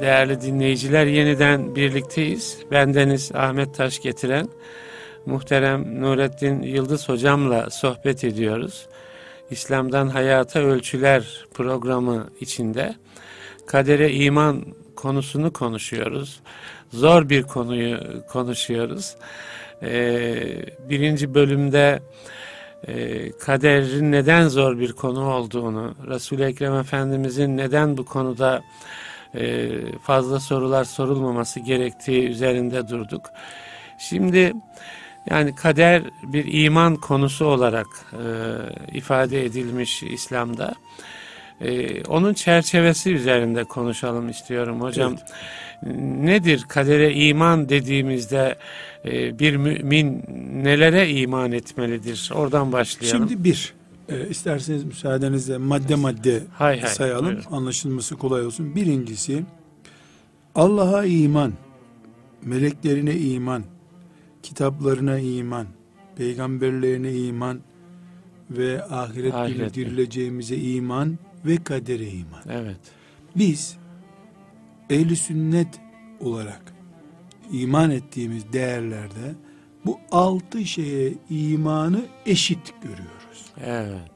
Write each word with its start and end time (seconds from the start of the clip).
Değerli 0.00 0.40
dinleyiciler 0.40 1.06
yeniden 1.06 1.76
birlikteyiz. 1.76 2.58
Bendeniz 2.70 3.30
Ahmet 3.34 3.74
Taş 3.74 4.00
getiren 4.02 4.48
muhterem 5.26 6.00
Nurettin 6.02 6.62
Yıldız 6.62 7.08
hocamla 7.08 7.70
sohbet 7.70 8.24
ediyoruz. 8.24 8.86
İslam'dan 9.50 10.08
Hayata 10.08 10.60
Ölçüler 10.60 11.46
programı 11.54 12.30
içinde 12.40 12.94
kadere 13.66 14.12
iman 14.12 14.64
konusunu 14.96 15.52
konuşuyoruz. 15.52 16.40
Zor 16.92 17.28
bir 17.28 17.42
konuyu 17.42 17.98
konuşuyoruz. 18.28 19.16
Ee, 19.82 20.66
birinci 20.88 21.34
bölümde 21.34 22.00
e, 22.88 23.30
kaderin 23.32 24.12
neden 24.12 24.48
zor 24.48 24.78
bir 24.78 24.92
konu 24.92 25.32
olduğunu, 25.34 25.94
Resul-i 26.08 26.42
Ekrem 26.42 26.74
Efendimizin 26.74 27.56
neden 27.56 27.96
bu 27.96 28.04
konuda 28.04 28.62
fazla 30.02 30.40
sorular 30.40 30.84
sorulmaması 30.84 31.60
gerektiği 31.60 32.28
üzerinde 32.28 32.88
durduk. 32.88 33.30
Şimdi 33.98 34.52
yani 35.30 35.54
kader 35.54 36.02
bir 36.22 36.64
iman 36.64 36.96
konusu 36.96 37.44
olarak 37.44 37.86
e, 38.12 38.98
ifade 38.98 39.44
edilmiş 39.44 40.02
İslam'da. 40.02 40.74
E, 41.60 42.02
onun 42.04 42.34
çerçevesi 42.34 43.12
üzerinde 43.12 43.64
konuşalım 43.64 44.28
istiyorum 44.28 44.80
hocam. 44.80 45.14
Evet. 45.18 45.32
Nedir 46.20 46.64
kadere 46.68 47.14
iman 47.14 47.68
dediğimizde 47.68 48.58
e, 49.04 49.38
bir 49.38 49.56
mümin 49.56 50.22
nelere 50.64 51.10
iman 51.10 51.52
etmelidir? 51.52 52.30
Oradan 52.34 52.72
başlayalım. 52.72 53.28
Şimdi 53.28 53.44
bir, 53.44 53.74
e, 54.08 54.28
isterseniz 54.28 54.84
müsaadenizle 54.84 55.58
madde 55.58 55.94
madde 55.94 56.42
hay 56.52 56.80
hay, 56.80 56.90
sayalım. 56.90 57.26
Buyurun. 57.26 57.44
Anlaşılması 57.50 58.16
kolay 58.16 58.46
olsun. 58.46 58.74
Birincisi 58.74 59.44
Allah'a 60.54 61.04
iman, 61.04 61.52
meleklerine 62.42 63.16
iman, 63.16 63.64
kitaplarına 64.42 65.18
iman, 65.18 65.66
peygamberlerine 66.16 67.14
iman 67.14 67.60
ve 68.50 68.84
ahiret, 68.84 69.34
ahiret 69.34 69.74
günü 69.74 69.74
dirileceğimize 69.74 70.56
iman 70.56 71.18
ve 71.46 71.64
kadere 71.64 72.08
iman. 72.08 72.42
Evet. 72.50 72.80
Biz 73.36 73.76
ehli 74.90 75.16
sünnet 75.16 75.80
olarak 76.20 76.62
iman 77.52 77.90
ettiğimiz 77.90 78.52
değerlerde 78.52 79.34
bu 79.86 79.98
altı 80.10 80.64
şeye 80.64 81.14
imanı 81.30 82.04
eşit 82.26 82.74
görüyoruz. 82.82 83.15
Evet. 83.64 84.10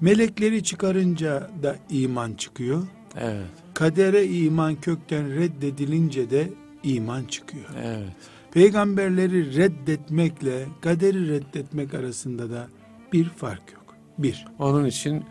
Melekleri 0.00 0.64
çıkarınca 0.64 1.50
da 1.62 1.76
iman 1.90 2.32
çıkıyor. 2.32 2.86
Evet. 3.20 3.46
Kadere 3.74 4.26
iman 4.26 4.74
kökten 4.74 5.36
reddedilince 5.36 6.30
de 6.30 6.50
iman 6.82 7.24
çıkıyor. 7.24 7.68
Evet. 7.84 8.12
Peygamberleri 8.52 9.56
reddetmekle 9.56 10.66
kaderi 10.80 11.28
reddetmek 11.28 11.94
arasında 11.94 12.50
da 12.50 12.68
bir 13.12 13.24
fark 13.24 13.72
yok. 13.72 13.94
Bir. 14.18 14.46
Onun 14.58 14.84
için 14.84 15.24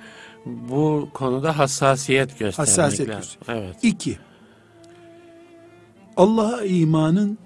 bu 0.46 1.10
konuda 1.14 1.58
hassasiyet 1.58 2.40
göstermek 2.40 2.58
hassasiyet 2.58 3.10
lazım. 3.10 3.42
Evet. 3.48 3.76
İki. 3.82 4.18
Allah'a 6.18 6.64
imanın 6.64 7.38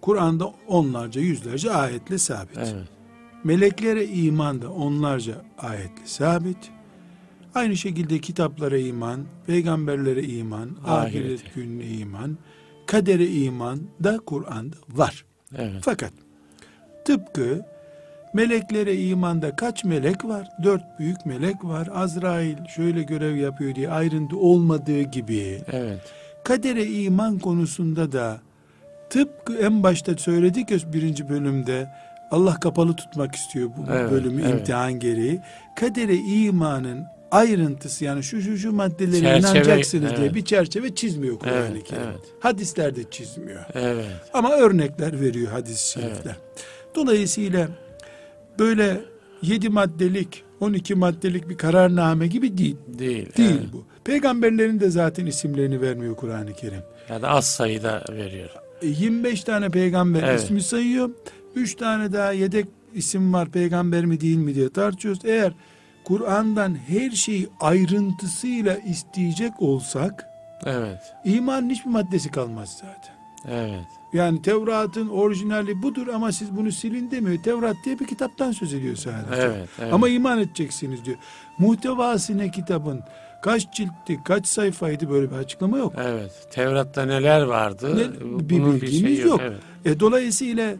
Kur'an'da 0.00 0.52
onlarca 0.68 1.20
yüzlerce 1.20 1.70
ayetle 1.70 2.18
sabit. 2.18 2.58
Evet. 2.58 2.97
Meleklere 3.44 4.04
iman 4.06 4.62
da 4.62 4.72
onlarca 4.72 5.34
ayetle 5.58 6.06
sabit. 6.06 6.70
Aynı 7.54 7.76
şekilde 7.76 8.18
kitaplara 8.18 8.78
iman, 8.78 9.24
peygamberlere 9.46 10.22
iman, 10.22 10.70
Ahireti. 10.86 11.18
ahiret 11.18 11.54
gününe 11.54 11.84
iman, 11.84 12.38
kadere 12.86 13.26
iman 13.26 13.80
da 14.04 14.18
Kur'an'da 14.18 14.76
var. 14.88 15.24
Evet. 15.56 15.80
Fakat 15.82 16.12
tıpkı 17.04 17.60
meleklere 18.34 18.96
imanda 18.96 19.56
kaç 19.56 19.84
melek 19.84 20.24
var? 20.24 20.48
Dört 20.64 20.82
büyük 20.98 21.26
melek 21.26 21.64
var. 21.64 21.88
Azrail 21.94 22.56
şöyle 22.76 23.02
görev 23.02 23.36
yapıyor 23.36 23.74
diye 23.74 23.90
ayrıntı 23.90 24.36
olmadığı 24.36 25.02
gibi. 25.02 25.62
Evet. 25.72 26.00
Kadere 26.44 26.86
iman 26.86 27.38
konusunda 27.38 28.12
da 28.12 28.40
tıpkı 29.10 29.56
en 29.56 29.82
başta 29.82 30.16
söyledik 30.16 30.70
ya 30.70 30.78
birinci 30.92 31.28
bölümde 31.28 31.88
Allah 32.30 32.60
kapalı 32.60 32.96
tutmak 32.96 33.34
istiyor 33.34 33.70
bu 33.76 33.92
evet, 33.92 34.10
bölümü 34.10 34.42
evet. 34.42 34.52
imtihan 34.52 34.92
gereği. 34.92 35.40
Kadere 35.76 36.16
imanın 36.16 37.04
ayrıntısı 37.30 38.04
yani 38.04 38.22
şu 38.22 38.42
şu 38.42 38.58
şu 38.58 38.72
maddelere 38.72 39.20
çerçeve, 39.20 39.38
inanacaksınız 39.38 40.04
evet. 40.10 40.18
diye 40.18 40.34
bir 40.34 40.44
çerçeve 40.44 40.94
çizmiyor 40.94 41.38
Kur'an-ı 41.38 41.68
evet, 41.72 41.84
Kerim. 41.84 42.02
Evet. 42.02 42.20
Hadislerde 42.40 43.10
çizmiyor. 43.10 43.64
Evet. 43.74 44.06
Ama 44.32 44.52
örnekler 44.52 45.20
veriyor 45.20 45.52
hadis-i 45.52 45.90
şerifler. 45.90 46.14
Evet. 46.24 46.64
Dolayısıyla 46.94 47.68
böyle 48.58 49.00
yedi 49.42 49.68
maddelik 49.68 50.44
12 50.60 50.94
maddelik 50.94 51.48
bir 51.48 51.56
kararname 51.56 52.26
gibi 52.26 52.58
değil. 52.58 52.76
Değil. 52.86 53.36
Değil 53.36 53.50
evet. 53.60 53.72
bu. 53.72 53.84
Peygamberlerin 54.04 54.80
de 54.80 54.90
zaten 54.90 55.26
isimlerini 55.26 55.80
vermiyor 55.80 56.16
Kur'an-ı 56.16 56.52
Kerim. 56.52 56.82
Ya 57.08 57.22
da 57.22 57.28
az 57.28 57.46
sayıda 57.46 58.04
veriyor. 58.10 58.50
25 58.82 59.40
e, 59.40 59.44
tane 59.44 59.68
peygamber 59.68 60.22
evet. 60.22 60.40
ismi 60.40 60.62
sayıyor. 60.62 61.10
3 61.54 61.74
tane 61.74 62.12
daha 62.12 62.32
yedek 62.32 62.66
isim 62.94 63.32
var 63.32 63.48
peygamber 63.48 64.04
mi 64.04 64.20
değil 64.20 64.36
mi 64.36 64.54
diye 64.54 64.68
tartışıyoruz. 64.68 65.24
Eğer 65.24 65.52
Kur'an'dan 66.04 66.76
her 66.88 67.10
şeyi 67.10 67.48
ayrıntısıyla 67.60 68.76
isteyecek 68.76 69.52
olsak 69.62 70.26
evet. 70.66 71.14
imanın 71.24 71.70
hiçbir 71.70 71.90
maddesi 71.90 72.30
kalmaz 72.30 72.80
zaten. 72.80 73.14
Evet. 73.48 73.86
Yani 74.12 74.42
Tevrat'ın 74.42 75.08
orijinali 75.08 75.82
budur 75.82 76.08
ama 76.08 76.32
siz 76.32 76.56
bunu 76.56 76.72
silin 76.72 77.10
demiyor. 77.10 77.42
Tevrat 77.42 77.76
diye 77.84 77.98
bir 77.98 78.06
kitaptan 78.06 78.52
söz 78.52 78.74
ediyor 78.74 78.96
sadece. 78.96 79.42
Evet, 79.42 79.68
evet. 79.78 79.92
Ama 79.92 80.08
iman 80.08 80.38
edeceksiniz 80.38 81.04
diyor. 81.04 81.16
Muhtevası 81.58 82.38
ne 82.38 82.50
kitabın? 82.50 83.00
Kaç 83.42 83.72
ciltti, 83.72 84.18
kaç 84.24 84.46
sayfaydı 84.46 85.10
böyle 85.10 85.30
bir 85.30 85.36
açıklama 85.36 85.78
yok. 85.78 85.94
Evet. 85.98 86.48
Tevrat'ta 86.50 87.04
neler 87.06 87.42
vardı? 87.42 87.96
Ne, 87.96 88.20
bir 88.20 88.48
bilgimiz 88.48 88.82
bir 88.82 88.90
şey 88.90 89.16
yok. 89.18 89.26
yok. 89.26 89.40
Evet. 89.42 89.60
E, 89.96 90.00
dolayısıyla 90.00 90.74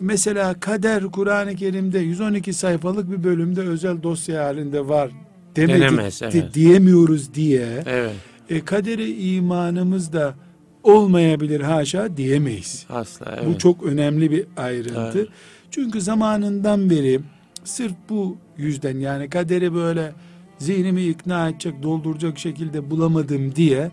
mesela 0.00 0.60
kader 0.60 1.04
Kur'an-ı 1.04 1.56
Kerim'de 1.56 1.98
112 1.98 2.52
sayfalık 2.52 3.10
bir 3.10 3.24
bölümde 3.24 3.60
özel 3.60 4.02
dosya 4.02 4.44
halinde 4.44 4.88
var 4.88 5.10
demedik, 5.56 5.82
Denemez, 5.82 6.22
evet. 6.22 6.54
diyemiyoruz 6.54 7.34
diye 7.34 7.82
evet. 7.86 8.14
e, 8.50 8.64
kaderi 8.64 9.34
imanımız 9.34 10.12
da 10.12 10.34
olmayabilir 10.82 11.60
haşa 11.60 12.16
diyemeyiz. 12.16 12.86
Asla. 12.90 13.34
Evet. 13.38 13.54
Bu 13.54 13.58
çok 13.58 13.82
önemli 13.82 14.30
bir 14.30 14.46
ayrıntı. 14.56 15.18
Evet. 15.18 15.28
Çünkü 15.70 16.00
zamanından 16.00 16.90
beri 16.90 17.20
sırf 17.64 17.94
bu 18.08 18.36
yüzden 18.56 18.98
yani 18.98 19.30
kaderi 19.30 19.74
böyle 19.74 20.12
zihnimi 20.58 21.02
ikna 21.02 21.48
edecek, 21.48 21.82
dolduracak 21.82 22.38
şekilde 22.38 22.90
bulamadım 22.90 23.54
diye 23.56 23.90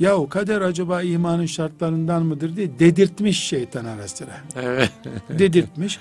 ya 0.00 0.16
o 0.16 0.28
kader 0.28 0.60
acaba 0.60 1.02
imanın 1.02 1.46
şartlarından 1.46 2.26
mıdır 2.26 2.56
diye 2.56 2.78
dedirtmiş 2.78 3.40
şeytan 3.40 3.84
ara 3.84 4.08
sıra. 4.08 4.40
Evet. 4.56 4.90
dedirtmiş. 5.38 5.98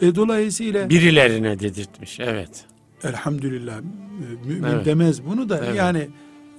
E, 0.00 0.14
dolayısıyla 0.14 0.90
birilerine 0.90 1.60
dedirtmiş. 1.60 2.20
Evet. 2.20 2.64
Elhamdülillah 3.04 3.80
mümin 4.44 4.62
evet. 4.62 4.86
demez 4.86 5.26
bunu 5.26 5.48
da 5.48 5.58
evet. 5.64 5.76
yani 5.76 6.08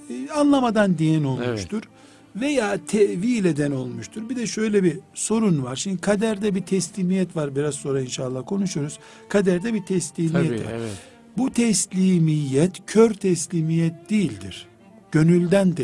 e, 0.09 0.31
anlamadan 0.31 0.97
diyen 0.97 1.23
olmuştur. 1.23 1.81
Evet 1.83 1.93
veya 2.35 2.85
tevil 2.87 3.45
eden 3.45 3.71
olmuştur. 3.71 4.29
Bir 4.29 4.35
de 4.35 4.47
şöyle 4.47 4.83
bir 4.83 4.99
sorun 5.13 5.63
var. 5.63 5.75
Şimdi 5.75 6.01
kaderde 6.01 6.55
bir 6.55 6.61
teslimiyet 6.61 7.35
var. 7.35 7.55
Biraz 7.55 7.75
sonra 7.75 8.01
inşallah 8.01 8.45
konuşuruz. 8.45 8.99
Kaderde 9.29 9.73
bir 9.73 9.85
teslimiyet 9.85 10.49
Tabii, 10.49 10.65
var. 10.65 10.73
Evet. 10.79 10.91
Bu 11.37 11.51
teslimiyet 11.51 12.85
kör 12.87 13.13
teslimiyet 13.13 14.09
değildir. 14.09 14.67
Gönülden 15.11 15.77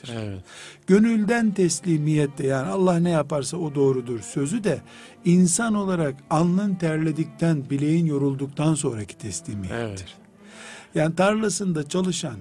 teslimiyettir. 0.00 0.32
Evet. 0.32 0.44
Gönülden 0.86 1.50
teslimiyette 1.50 2.46
yani 2.46 2.68
Allah 2.68 2.98
ne 2.98 3.10
yaparsa 3.10 3.56
o 3.56 3.74
doğrudur 3.74 4.20
sözü 4.20 4.64
de 4.64 4.80
insan 5.24 5.74
olarak 5.74 6.16
alnın 6.30 6.74
terledikten, 6.74 7.70
bileğin 7.70 8.06
yorulduktan 8.06 8.74
sonraki 8.74 9.18
teslimiyettir. 9.18 9.76
Evet. 9.78 10.04
Yani 10.94 11.16
tarlasında 11.16 11.88
çalışan 11.88 12.36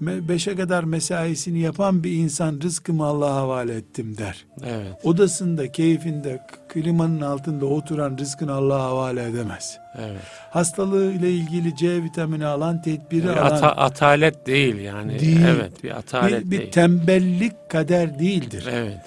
beşe 0.00 0.56
kadar 0.56 0.84
mesaisini 0.84 1.58
yapan 1.60 2.04
bir 2.04 2.12
insan 2.12 2.60
rızkımı 2.62 3.04
Allah'a 3.04 3.34
havale 3.34 3.74
ettim 3.74 4.16
der. 4.18 4.46
Evet. 4.66 5.04
Odasında, 5.04 5.72
keyfinde, 5.72 6.40
klimanın 6.68 7.20
altında 7.20 7.66
oturan 7.66 8.18
rızkını 8.18 8.52
Allah'a 8.52 8.82
havale 8.82 9.24
edemez. 9.24 9.78
Evet. 9.98 10.20
Hastalığı 10.50 11.12
ile 11.12 11.30
ilgili 11.30 11.76
C 11.76 12.02
vitamini 12.02 12.46
alan, 12.46 12.82
tedbiri 12.82 13.26
yani 13.26 13.40
alan. 13.40 13.56
Ata, 13.56 13.68
atalet 13.68 14.46
değil 14.46 14.78
yani. 14.78 15.18
Değil. 15.18 15.40
Evet, 15.46 15.84
bir 15.84 15.90
atalet 15.90 16.44
bir, 16.44 16.50
bir 16.50 16.58
değil. 16.58 16.72
tembellik 16.72 17.70
kader 17.70 18.18
değildir. 18.18 18.66
Evet. 18.70 19.00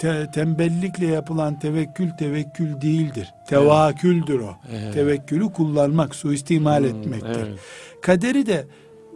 Te, 0.00 0.30
tembellikle 0.34 1.06
yapılan 1.06 1.58
tevekkül 1.58 2.10
tevekkül 2.10 2.80
değildir. 2.80 3.34
Tevaküldür 3.48 4.40
o. 4.40 4.56
Evet. 4.72 4.94
Tevekkülü 4.94 5.52
kullanmak, 5.52 6.14
suistimal 6.14 6.80
hmm, 6.80 6.86
etmektir. 6.88 7.46
Evet. 7.48 7.58
Kaderi 8.02 8.46
de 8.46 8.66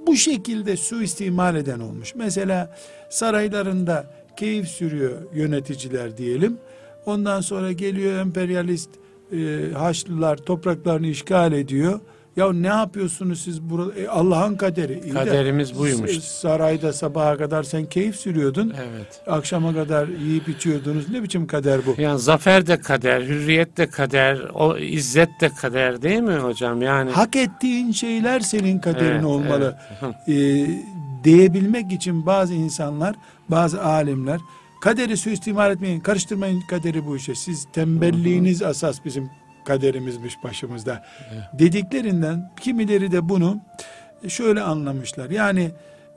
bu 0.09 0.17
şekilde 0.17 0.77
suistimal 0.77 1.57
eden 1.57 1.81
olmuş. 1.81 2.15
Mesela 2.15 2.77
saraylarında 3.11 4.11
keyif 4.37 4.69
sürüyor 4.69 5.13
yöneticiler 5.35 6.17
diyelim. 6.17 6.59
Ondan 7.07 7.41
sonra 7.41 7.73
geliyor 7.73 8.21
emperyalist 8.21 8.91
e, 9.33 9.71
Haçlılar 9.75 10.37
topraklarını 10.37 11.07
işgal 11.07 11.53
ediyor. 11.53 12.01
Ya 12.39 12.53
ne 12.53 12.67
yapıyorsunuz 12.67 13.41
siz 13.41 13.63
burada? 13.63 14.01
E, 14.01 14.09
Allah'ın 14.09 14.57
kaderi. 14.57 15.01
İyi 15.05 15.13
Kaderimiz 15.13 15.75
de, 15.75 15.79
buymuş. 15.79 16.11
Sarayda 16.19 16.93
sabaha 16.93 17.37
kadar 17.37 17.63
sen 17.63 17.87
keyif 17.87 18.17
sürüyordun. 18.17 18.75
Evet. 18.77 19.23
Akşama 19.27 19.75
kadar 19.75 20.09
yiyip 20.09 20.49
içiyordunuz. 20.49 21.09
Ne 21.09 21.23
biçim 21.23 21.47
kader 21.47 21.81
bu? 21.87 22.03
Yani 22.03 22.19
zafer 22.19 22.67
de 22.67 22.81
kader, 22.81 23.23
hürriyet 23.23 23.77
de 23.77 23.87
kader, 23.87 24.39
o 24.55 24.77
izzet 24.77 25.29
de 25.41 25.49
kader 25.49 26.03
değil 26.03 26.21
mi 26.21 26.35
hocam? 26.35 26.83
Yani 26.83 27.11
hak 27.11 27.37
ettiğin 27.37 27.93
şeyler 27.93 28.41
senin 28.41 28.79
kaderin 28.79 29.15
evet, 29.15 29.25
olmalı. 29.25 29.79
Evet. 30.03 30.15
Ee, 30.29 30.67
diyebilmek 31.25 31.93
için 31.93 32.27
bazı 32.27 32.55
insanlar, 32.55 33.17
bazı 33.49 33.85
alimler 33.85 34.41
kaderi 34.81 35.17
suistimal 35.17 35.71
etmeyin, 35.71 36.01
karıştırmayın 36.01 36.61
kaderi 36.61 37.07
bu 37.07 37.17
işe. 37.17 37.35
Siz 37.35 37.67
tembelliğiniz 37.73 38.63
asas 38.63 39.05
bizim 39.05 39.31
kaderimizmiş 39.69 40.35
başımızda 40.45 41.05
dediklerinden 41.53 42.51
kimileri 42.61 43.13
de 43.13 43.29
bunu 43.29 43.61
şöyle 44.29 44.61
anlamışlar. 44.61 45.31
Yani 45.31 45.71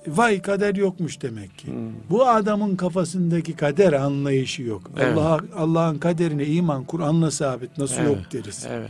vay 0.08 0.42
kader 0.42 0.76
yokmuş 0.76 1.22
demek 1.22 1.58
ki. 1.58 1.68
Hmm. 1.68 1.92
Bu 2.10 2.28
adamın 2.28 2.76
kafasındaki 2.76 3.56
kader 3.56 3.94
anlayışı 3.94 4.62
yok. 4.62 4.92
Evet. 4.98 5.18
Allah 5.18 5.40
Allah'ın 5.56 5.98
kaderine 5.98 6.46
iman 6.46 6.84
Kur'an'la 6.84 7.32
sabit 7.32 7.78
nasıl 7.78 8.02
evet. 8.02 8.08
yok 8.08 8.32
deriz. 8.34 8.68
Evet. 8.70 8.90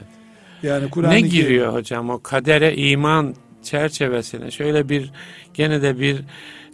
Yani 0.63 0.89
Kur'an 0.89 1.11
Ne 1.11 1.21
giriyor 1.21 1.71
ki, 1.71 1.77
hocam 1.77 2.09
o 2.09 2.21
kadere 2.21 2.75
iman 2.75 3.35
çerçevesine 3.63 4.51
şöyle 4.51 4.89
bir 4.89 5.11
gene 5.53 5.81
de 5.81 5.99
bir 5.99 6.23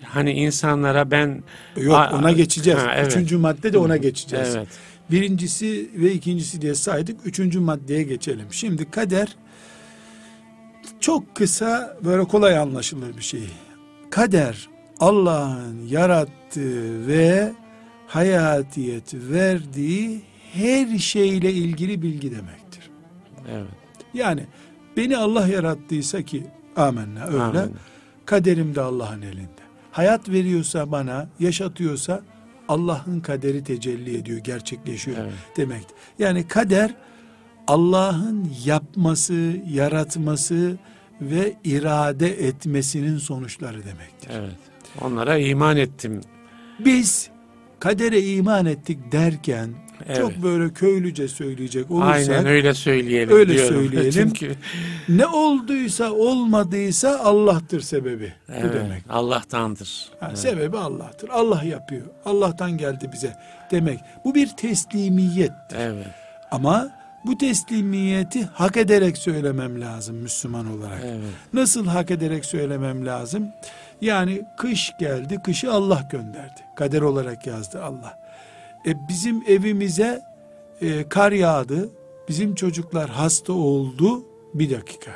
hani 0.03 0.31
insanlara 0.31 1.11
ben 1.11 1.43
yok 1.77 2.09
ona 2.13 2.31
geçeceğiz. 2.31 2.79
Ha, 2.79 2.93
evet. 2.95 3.11
Üçüncü 3.11 3.37
madde 3.37 3.73
de 3.73 3.77
ona 3.77 3.97
geçeceğiz. 3.97 4.55
Evet. 4.55 4.67
Birincisi 5.11 5.89
ve 5.95 6.13
ikincisi 6.13 6.61
diye 6.61 6.75
saydık. 6.75 7.19
Üçüncü 7.25 7.59
maddeye 7.59 8.03
geçelim. 8.03 8.47
Şimdi 8.51 8.91
kader 8.91 9.35
çok 10.99 11.35
kısa 11.35 11.97
böyle 12.05 12.23
kolay 12.23 12.57
anlaşılır 12.57 13.17
bir 13.17 13.21
şey. 13.21 13.49
Kader 14.09 14.69
Allah'ın 14.99 15.87
yarattığı 15.87 17.07
ve 17.07 17.53
hayatiyet 18.07 19.13
verdiği 19.13 20.21
her 20.53 20.97
şeyle 20.97 21.53
ilgili 21.53 22.01
bilgi 22.01 22.31
demektir. 22.31 22.89
Evet. 23.51 23.67
Yani 24.13 24.45
beni 24.97 25.17
Allah 25.17 25.47
yarattıysa 25.47 26.21
ki 26.21 26.43
amenna 26.75 27.25
öyle. 27.25 27.41
Amin. 27.41 27.75
Kaderim 28.25 28.75
de 28.75 28.81
Allah'ın 28.81 29.21
elinde. 29.21 29.67
Hayat 29.91 30.29
veriyorsa 30.29 30.91
bana, 30.91 31.29
yaşatıyorsa 31.39 32.21
Allah'ın 32.67 33.19
kaderi 33.19 33.63
tecelli 33.63 34.17
ediyor, 34.17 34.37
gerçekleşiyor 34.37 35.17
evet. 35.17 35.33
demek. 35.57 35.85
Yani 36.19 36.47
kader 36.47 36.95
Allah'ın 37.67 38.51
yapması, 38.65 39.57
yaratması 39.69 40.77
ve 41.21 41.53
irade 41.63 42.47
etmesinin 42.47 43.17
sonuçları 43.17 43.83
demektir. 43.85 44.29
Evet. 44.33 44.55
Onlara 45.01 45.37
iman 45.37 45.77
ettim. 45.77 46.21
Biz 46.79 47.29
kadere 47.79 48.21
iman 48.23 48.65
ettik 48.65 49.11
derken 49.11 49.69
Evet. 50.05 50.17
Çok 50.17 50.43
böyle 50.43 50.73
köylüce 50.73 51.27
söyleyecek 51.27 51.91
olursak. 51.91 52.15
Aynen 52.15 52.45
öyle 52.45 52.73
söyleyelim. 52.73 53.35
Öyle 53.35 53.53
diyorum. 53.53 53.75
söyleyelim. 53.91 54.11
Çünkü 54.11 54.55
ne 55.09 55.25
olduysa 55.25 56.11
olmadıysa 56.11 57.19
Allah'tır 57.19 57.81
sebebi. 57.81 58.33
Evet, 58.49 58.63
Bu 58.63 58.73
demek. 58.73 59.03
Allah'tandır. 59.09 60.09
Yani 60.21 60.29
evet. 60.29 60.39
Sebebi 60.39 60.77
Allah'tır. 60.77 61.29
Allah 61.29 61.63
yapıyor. 61.63 62.05
Allah'tan 62.25 62.77
geldi 62.77 63.09
bize 63.13 63.35
demek. 63.71 63.99
Bu 64.25 64.35
bir 64.35 64.47
teslimiyettir. 64.47 65.77
Evet. 65.77 66.07
Ama 66.51 66.89
bu 67.25 67.37
teslimiyeti 67.37 68.45
hak 68.45 68.77
ederek 68.77 69.17
söylemem 69.17 69.81
lazım 69.81 70.15
Müslüman 70.15 70.77
olarak. 70.77 71.01
Evet. 71.05 71.19
Nasıl 71.53 71.87
hak 71.87 72.11
ederek 72.11 72.45
söylemem 72.45 73.05
lazım? 73.05 73.47
Yani 74.01 74.41
kış 74.57 74.91
geldi, 74.99 75.39
kışı 75.43 75.71
Allah 75.71 76.07
gönderdi. 76.11 76.61
Kader 76.75 77.01
olarak 77.01 77.47
yazdı 77.47 77.83
Allah. 77.83 78.26
E 78.85 79.07
bizim 79.09 79.43
evimize 79.47 80.21
e, 80.81 81.09
kar 81.09 81.31
yağdı. 81.31 81.89
Bizim 82.29 82.55
çocuklar 82.55 83.09
hasta 83.09 83.53
oldu. 83.53 84.23
Bir 84.53 84.69
dakika. 84.69 85.11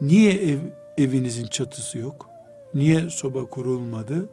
Niye 0.00 0.32
ev, 0.32 0.58
evinizin 0.98 1.46
çatısı 1.46 1.98
yok? 1.98 2.28
Niye 2.74 3.10
soba 3.10 3.44
kurulmadı? 3.44 4.28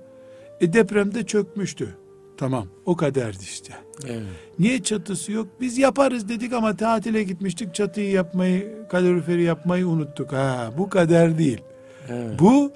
E 0.62 0.74
depremde 0.74 1.26
çökmüştü. 1.26 1.96
Tamam 2.38 2.68
o 2.86 2.96
kaderdi 2.96 3.44
işte. 3.44 3.74
Evet. 4.08 4.22
Niye 4.60 4.84
çatısı 4.84 5.32
yok? 5.32 5.48
Biz 5.62 5.78
yaparız 5.78 6.30
dedik 6.30 6.54
ama 6.54 6.76
tatile 6.76 7.24
gitmiştik 7.24 7.76
çatıyı 7.76 8.12
yapmayı, 8.12 8.88
kaloriferi 8.90 9.44
yapmayı 9.44 9.88
unuttuk. 9.88 10.34
Ha 10.34 10.72
bu 10.78 10.90
kader 10.90 11.38
değil. 11.38 11.62
Evet. 12.10 12.40
Bu 12.40 12.72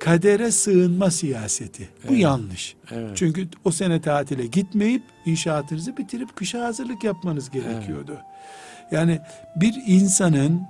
kadere 0.00 0.50
sığınma 0.50 1.10
siyaseti. 1.10 1.88
Bu 2.08 2.12
evet. 2.12 2.22
yanlış. 2.22 2.76
Evet. 2.90 3.10
Çünkü 3.14 3.48
o 3.64 3.70
sene 3.70 4.00
tatile 4.00 4.46
gitmeyip 4.46 5.02
inşaatınızı 5.26 5.96
bitirip 5.96 6.36
kışa 6.36 6.64
hazırlık 6.64 7.04
yapmanız 7.04 7.50
gerekiyordu. 7.50 8.12
Evet. 8.12 8.92
Yani 8.92 9.20
bir 9.56 9.74
insanın 9.86 10.62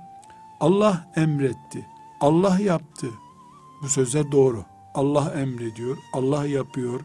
Allah 0.59 1.11
emretti, 1.15 1.85
Allah 2.21 2.59
yaptı. 2.59 3.07
Bu 3.81 3.89
sözler 3.89 4.31
doğru. 4.31 4.65
Allah 4.93 5.33
emrediyor, 5.35 5.97
Allah 6.13 6.45
yapıyor. 6.45 7.01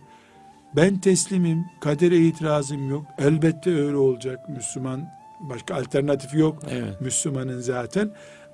Ben 0.77 0.99
teslimim, 0.99 1.67
kadere 1.81 2.17
itirazım 2.17 2.91
yok. 2.91 3.06
Elbette 3.19 3.70
öyle 3.70 3.97
olacak 3.97 4.49
Müslüman. 4.49 5.09
Başka 5.41 5.75
alternatif 5.75 6.35
yok. 6.35 6.62
Evet. 6.70 7.00
Müslümanın 7.00 7.61
zaten. 7.61 8.11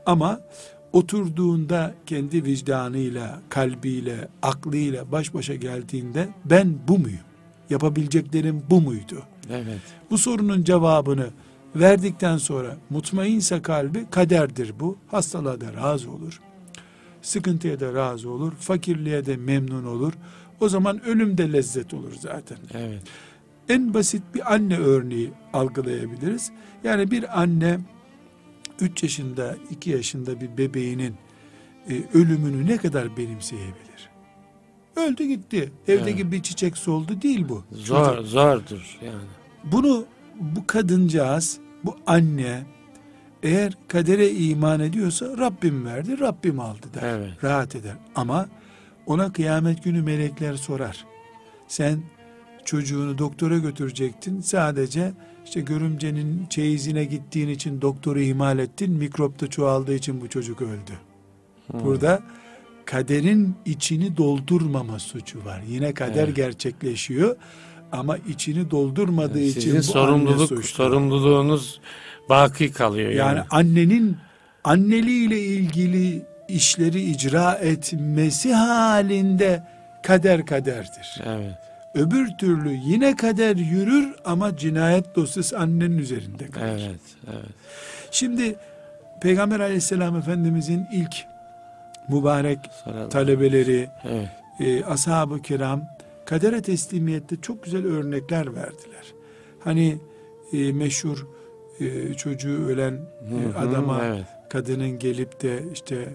Ama 0.06 0.40
oturduğunda 0.92 1.94
kendi 2.06 2.44
vicdanıyla, 2.44 3.40
kalbiyle, 3.48 4.28
aklıyla 4.42 5.12
baş 5.12 5.34
başa 5.34 5.54
geldiğinde 5.54 6.28
ben 6.44 6.74
bu 6.88 6.98
muyum? 6.98 7.20
Yapabileceklerim 7.70 8.62
bu 8.70 8.80
muydu? 8.80 9.22
Evet. 9.50 9.80
Bu 10.10 10.18
sorunun 10.18 10.64
cevabını 10.64 11.26
verdikten 11.76 12.36
sonra 12.36 12.76
mutmainse 12.90 13.62
kalbi 13.62 14.06
kaderdir 14.10 14.74
bu. 14.80 14.96
Hastalığa 15.06 15.60
da 15.60 15.72
razı 15.74 16.10
olur. 16.10 16.40
Sıkıntıya 17.22 17.80
da 17.80 17.94
razı 17.94 18.30
olur. 18.30 18.52
Fakirliğe 18.52 19.26
de 19.26 19.36
memnun 19.36 19.84
olur. 19.84 20.12
O 20.60 20.68
zaman 20.68 21.04
ölüm 21.04 21.38
de 21.38 21.52
lezzet 21.52 21.94
olur 21.94 22.12
zaten. 22.20 22.58
Evet. 22.74 23.02
En 23.68 23.94
basit 23.94 24.22
bir 24.34 24.54
anne 24.54 24.78
örneği 24.78 25.30
algılayabiliriz. 25.52 26.50
Yani 26.84 27.10
bir 27.10 27.40
anne 27.40 27.78
3 28.80 29.02
yaşında, 29.02 29.56
2 29.70 29.90
yaşında 29.90 30.40
bir 30.40 30.58
bebeğinin 30.58 31.14
e, 31.88 32.02
ölümünü 32.14 32.66
ne 32.66 32.76
kadar 32.76 33.16
benimseyebilir? 33.16 34.10
Öldü 34.96 35.24
gitti. 35.24 35.72
Evdeki 35.88 36.22
evet. 36.22 36.32
bir 36.32 36.42
çiçek 36.42 36.76
soldu 36.76 37.22
değil 37.22 37.48
bu. 37.48 37.64
Zor, 37.72 38.04
Çocuk. 38.04 38.26
zordur 38.26 38.98
yani. 39.04 39.24
Bunu 39.64 40.04
bu 40.40 40.66
kadıncağız, 40.66 41.58
bu 41.84 41.96
anne 42.06 42.62
eğer 43.42 43.72
kadere 43.88 44.30
iman 44.30 44.80
ediyorsa 44.80 45.26
Rabbim 45.38 45.84
verdi, 45.86 46.20
Rabbim 46.20 46.60
aldı 46.60 46.86
der. 46.94 47.02
Evet. 47.02 47.44
Rahat 47.44 47.76
eder. 47.76 47.94
Ama 48.14 48.48
ona 49.06 49.32
kıyamet 49.32 49.84
günü 49.84 50.02
melekler 50.02 50.54
sorar. 50.54 51.06
Sen 51.68 52.02
çocuğunu 52.64 53.18
doktora 53.18 53.58
götürecektin. 53.58 54.40
Sadece 54.40 55.12
işte 55.50 55.60
görümcenin 55.60 56.46
çeyizine 56.50 57.04
gittiğin 57.04 57.48
için 57.48 57.80
doktoru 57.80 58.20
ihmal 58.20 58.58
ettin. 58.58 58.92
Mikrop 58.92 59.40
da 59.40 59.46
çoğaldığı 59.46 59.94
için 59.94 60.20
bu 60.20 60.28
çocuk 60.28 60.62
öldü. 60.62 60.92
Hmm. 61.70 61.84
Burada 61.84 62.22
kaderin 62.84 63.54
içini 63.66 64.16
doldurmama 64.16 64.98
suçu 64.98 65.44
var. 65.44 65.62
Yine 65.68 65.94
kader 65.94 66.24
evet. 66.24 66.36
gerçekleşiyor 66.36 67.36
ama 67.92 68.16
içini 68.16 68.70
doldurmadığı 68.70 69.38
yani 69.38 69.48
için 69.48 69.78
bu 69.78 69.82
sorumluluk 69.82 70.64
sorumluluğunuz 70.64 71.80
baki 72.28 72.72
kalıyor. 72.72 73.10
Yani, 73.10 73.36
yani 73.36 73.46
annenin 73.50 74.16
anneliğiyle 74.64 75.40
ilgili 75.40 76.22
işleri 76.48 77.00
icra 77.02 77.52
etmesi 77.52 78.52
halinde 78.54 79.64
kader 80.02 80.46
kaderdir. 80.46 81.22
Evet. 81.26 81.69
Öbür 81.94 82.28
türlü 82.38 82.70
yine 82.70 83.16
kader 83.16 83.56
yürür 83.56 84.14
ama 84.24 84.56
cinayet 84.56 85.16
dosyası 85.16 85.58
annenin 85.58 85.98
üzerinde 85.98 86.46
kalır. 86.46 86.66
Evet, 86.66 87.00
evet. 87.26 87.50
Şimdi 88.10 88.56
Peygamber 89.20 89.60
aleyhisselam 89.60 90.16
efendimizin 90.16 90.86
ilk 90.92 91.24
mübarek 92.08 92.58
Saralım. 92.84 93.10
talebeleri, 93.10 93.88
evet. 94.04 94.28
e, 94.60 94.84
ashab-ı 94.84 95.42
kiram 95.42 95.82
kadere 96.24 96.62
teslimiyette 96.62 97.36
çok 97.42 97.64
güzel 97.64 97.86
örnekler 97.86 98.54
verdiler. 98.54 99.14
Hani 99.60 99.98
e, 100.52 100.72
meşhur 100.72 101.26
e, 101.80 102.14
çocuğu 102.14 102.66
ölen 102.66 102.92
e, 102.94 103.58
adama 103.58 104.04
evet. 104.04 104.24
kadının 104.48 104.98
gelip 104.98 105.42
de 105.42 105.62
işte 105.72 106.08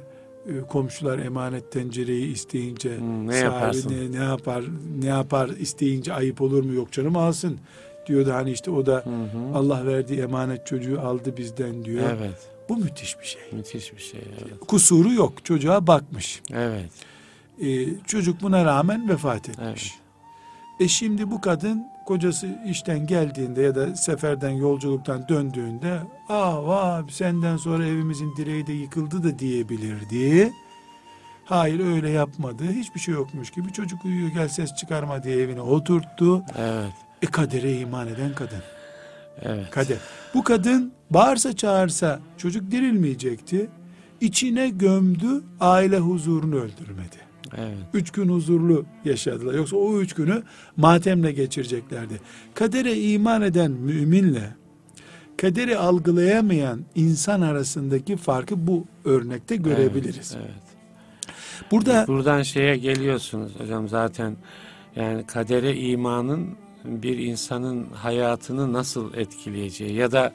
komşular 0.70 1.20
emanet 1.20 1.72
tencereyi 1.72 2.34
isteyince 2.34 2.98
hmm, 2.98 3.28
ne 3.28 3.36
yaparsın? 3.36 4.12
ne 4.12 4.24
yapar 4.24 4.64
ne 5.00 5.08
yapar 5.08 5.50
isteyince 5.50 6.14
ayıp 6.14 6.42
olur 6.42 6.64
mu 6.64 6.74
yok 6.74 6.92
canım 6.92 7.18
alsın 7.18 7.58
diyordu 8.08 8.34
hani 8.34 8.52
işte 8.52 8.72
o 8.72 8.86
da 8.86 8.94
hı 8.94 9.10
hı. 9.10 9.58
Allah 9.58 9.86
verdiği 9.86 10.22
emanet 10.22 10.68
çocuğu 10.68 11.02
aldı 11.02 11.38
bizden 11.38 11.86
diyor. 11.86 12.04
Evet. 12.18 12.50
Bu 12.70 12.78
müthiş 12.78 13.20
bir 13.20 13.26
şey. 13.26 13.42
Müthiş 13.52 13.94
bir 13.94 14.02
şey. 14.02 14.22
Evet. 14.42 14.60
Kusuru 14.68 15.14
yok. 15.14 15.46
Çocuğa 15.46 15.88
bakmış. 15.88 16.42
Evet. 16.54 16.90
Ee, 17.62 17.86
çocuk 18.08 18.42
buna 18.42 18.66
rağmen 18.66 19.10
vefat 19.10 19.50
etmiş. 19.50 19.94
Evet. 19.94 20.02
E 20.80 20.88
şimdi 20.88 21.32
bu 21.32 21.42
kadın 21.42 21.84
kocası 22.06 22.48
işten 22.66 23.08
geldiğinde 23.08 23.62
ya 23.62 23.76
da 23.76 23.96
seferden 23.96 24.50
yolculuktan 24.50 25.28
döndüğünde 25.30 26.00
ah 26.30 26.58
vah 26.68 27.10
senden 27.10 27.58
sonra 27.58 27.86
evimizin 27.86 28.36
direği 28.38 28.68
de 28.68 28.74
yıkıldı 28.74 29.24
da 29.24 29.40
diyebilirdi. 29.40 30.54
Hayır 31.46 31.80
öyle 31.80 32.10
yapmadı. 32.10 32.64
Hiçbir 32.72 33.00
şey 33.00 33.14
yokmuş 33.14 33.52
gibi 33.52 33.74
çocuk 33.74 34.06
uyuyor 34.06 34.30
gel 34.30 34.48
ses 34.48 34.76
çıkarma 34.76 35.24
diye 35.24 35.38
evine 35.38 35.62
oturttu. 35.62 36.44
Evet. 36.58 36.94
E 37.22 37.26
kadere 37.26 37.80
iman 37.80 38.08
eden 38.08 38.36
kadın. 38.36 38.62
Evet. 39.42 39.70
Kader. 39.72 39.98
Bu 40.34 40.44
kadın 40.44 40.94
bağırsa 41.10 41.56
çağırsa 41.56 42.20
çocuk 42.38 42.72
dirilmeyecekti. 42.72 43.70
İçine 44.22 44.70
gömdü 44.70 45.44
aile 45.60 45.98
huzurunu 45.98 46.56
öldürmedi. 46.56 47.25
Evet. 47.58 47.78
Üç 47.94 48.12
gün 48.12 48.30
huzurlu 48.30 48.86
yaşadılar. 49.06 49.54
Yoksa 49.54 49.76
o 49.76 50.00
üç 50.00 50.14
günü 50.14 50.44
matemle 50.78 51.32
geçireceklerdi. 51.32 52.20
Kadere 52.54 52.98
iman 52.98 53.42
eden 53.42 53.72
müminle 53.72 54.56
kaderi 55.38 55.78
algılayamayan 55.78 56.86
insan 56.96 57.42
arasındaki 57.42 58.18
farkı 58.18 58.68
bu 58.68 58.86
örnekte 59.06 59.56
görebiliriz. 59.56 60.36
Evet, 60.38 60.50
evet. 60.50 60.66
Burada 61.72 62.06
buradan 62.08 62.42
şeye 62.42 62.78
geliyorsunuz 62.78 63.52
hocam 63.60 63.88
zaten 63.88 64.36
yani 64.96 65.26
kadere 65.26 65.76
imanın 65.76 66.58
bir 66.84 67.18
insanın 67.18 67.88
hayatını 67.94 68.74
nasıl 68.74 69.14
etkileyeceği 69.14 69.94
ya 69.94 70.12
da 70.12 70.34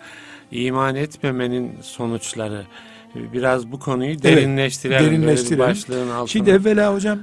iman 0.50 0.94
etmemenin 0.94 1.72
sonuçları 1.82 2.66
biraz 3.14 3.72
bu 3.72 3.78
konuyu 3.78 4.22
derinleştirelim. 4.22 4.98
Evet, 4.98 5.10
derinleştirelim. 5.10 5.58
Başlığın 5.58 6.10
altına. 6.10 6.26
Şimdi 6.26 6.50
evvela 6.50 6.94
hocam 6.94 7.18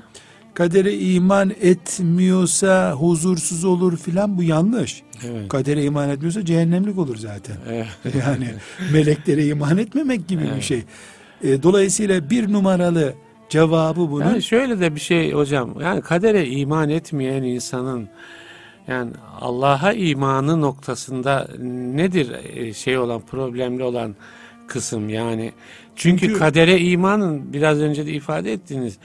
kadere 0.53 0.93
iman 0.93 1.53
etmiyorsa 1.61 2.91
huzursuz 2.91 3.65
olur 3.65 3.97
filan 3.97 4.37
bu 4.37 4.43
yanlış. 4.43 5.03
Evet. 5.25 5.49
Kadere 5.49 5.83
iman 5.83 6.09
etmiyorsa 6.09 6.45
cehennemlik 6.45 6.97
olur 6.97 7.17
zaten. 7.17 7.55
Evet. 7.69 7.87
Yani 8.27 8.47
meleklere 8.93 9.45
iman 9.45 9.77
etmemek 9.77 10.27
gibi 10.27 10.43
evet. 10.43 10.57
bir 10.57 10.61
şey. 10.61 10.83
E, 11.43 11.63
dolayısıyla 11.63 12.29
bir 12.29 12.53
numaralı 12.53 13.13
cevabı 13.49 14.11
bunun. 14.11 14.25
Yani 14.25 14.43
şöyle 14.43 14.79
de 14.79 14.95
bir 14.95 14.99
şey 14.99 15.31
hocam. 15.31 15.81
Yani 15.81 16.01
kadere 16.01 16.47
iman 16.47 16.89
etmeyen 16.89 17.43
insanın 17.43 18.09
yani 18.87 19.11
Allah'a 19.41 19.93
imanı 19.93 20.61
noktasında 20.61 21.47
nedir 21.93 22.31
e, 22.55 22.73
şey 22.73 22.97
olan 22.97 23.21
problemli 23.21 23.83
olan 23.83 24.15
kısım 24.67 25.09
yani 25.09 25.51
çünkü, 25.95 26.27
çünkü 26.27 26.39
kadere 26.39 26.79
imanın 26.79 27.53
biraz 27.53 27.79
önce 27.79 28.05
de 28.05 28.11
ifade 28.11 28.53
ettiniz 28.53 28.97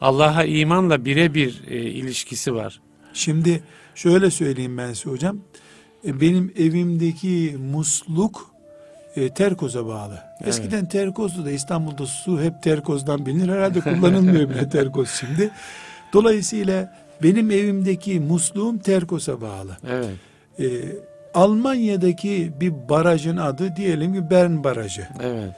Allah'a 0.00 0.44
imanla 0.44 1.04
birebir 1.04 1.62
e, 1.68 1.76
ilişkisi 1.76 2.54
var. 2.54 2.80
Şimdi 3.12 3.62
şöyle 3.94 4.30
söyleyeyim 4.30 4.78
ben 4.78 4.92
size 4.92 5.10
hocam. 5.10 5.38
E, 6.06 6.20
benim 6.20 6.52
evimdeki 6.58 7.56
musluk 7.72 8.50
e, 9.16 9.34
terkoza 9.34 9.86
bağlı. 9.86 10.22
Evet. 10.36 10.48
Eskiden 10.48 10.88
terkozdu 10.88 11.44
da 11.44 11.50
İstanbul'da 11.50 12.06
su 12.06 12.40
hep 12.40 12.62
terkozdan 12.62 13.26
bilinir. 13.26 13.48
Herhalde 13.48 13.80
kullanılmıyor 13.80 14.50
bile 14.50 14.68
terkoz 14.72 15.10
şimdi. 15.10 15.50
Dolayısıyla 16.12 16.96
benim 17.22 17.50
evimdeki 17.50 18.20
musluğum 18.20 18.78
terkosa 18.78 19.40
bağlı. 19.40 19.76
Evet. 19.88 20.10
E, 20.58 20.66
Almanya'daki 21.34 22.52
bir 22.60 22.72
barajın 22.88 23.36
adı 23.36 23.76
diyelim 23.76 24.14
ki 24.14 24.30
Bern 24.30 24.64
Barajı. 24.64 25.06
Evet. 25.22 25.50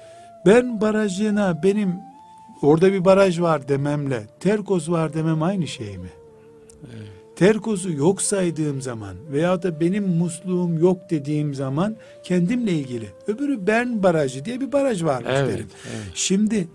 Bern 0.47 0.81
Barajı'na 0.81 1.62
benim 1.62 1.95
orada 2.62 2.93
bir 2.93 3.05
baraj 3.05 3.41
var 3.41 3.69
dememle 3.69 4.23
Terkos 4.41 4.88
var 4.88 5.14
demem 5.14 5.43
aynı 5.43 5.67
şey 5.67 5.99
mi? 5.99 6.09
Evet. 6.83 7.23
Terkosu 7.37 7.93
yok 7.93 8.23
saydığım 8.23 8.83
zaman 8.83 9.17
veya 9.33 9.62
da 9.62 9.81
benim 9.81 10.09
musluğum 10.09 10.79
yok 10.79 11.11
dediğim 11.11 11.55
zaman 11.55 11.97
kendimle 12.23 12.73
ilgili. 12.73 13.09
Öbürü 13.26 13.67
Bern 13.67 14.02
Barajı 14.02 14.45
diye 14.45 14.61
bir 14.61 14.73
baraj 14.73 15.05
var 15.05 15.25
evet, 15.26 15.49
derim. 15.49 15.67
Evet. 15.93 16.12
Şimdi 16.14 16.69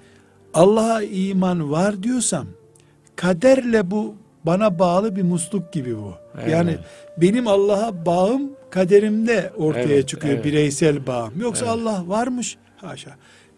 Allah'a 0.53 1.01
iman 1.01 1.71
var 1.71 2.03
diyorsam 2.03 2.47
kaderle 3.15 3.91
bu 3.91 4.15
bana 4.43 4.79
bağlı 4.79 5.15
bir 5.15 5.23
musluk 5.23 5.73
gibi 5.73 5.97
bu. 5.97 6.13
Evet. 6.41 6.51
Yani 6.51 6.77
benim 7.17 7.47
Allah'a 7.47 8.05
bağım 8.05 8.51
kaderimde 8.69 9.51
ortaya 9.57 9.83
evet, 9.83 10.07
çıkıyor 10.07 10.33
evet. 10.33 10.45
bireysel 10.45 11.07
bağım. 11.07 11.33
Yoksa 11.41 11.65
evet. 11.65 11.75
Allah 11.75 12.03
varmış 12.07 12.57
haşa. 12.77 13.11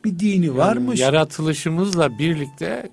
Bir 0.06 0.20
dini 0.20 0.46
yani 0.46 0.58
varmış. 0.58 1.00
Yaratılışımızla 1.00 2.20
birlikte 2.20 2.90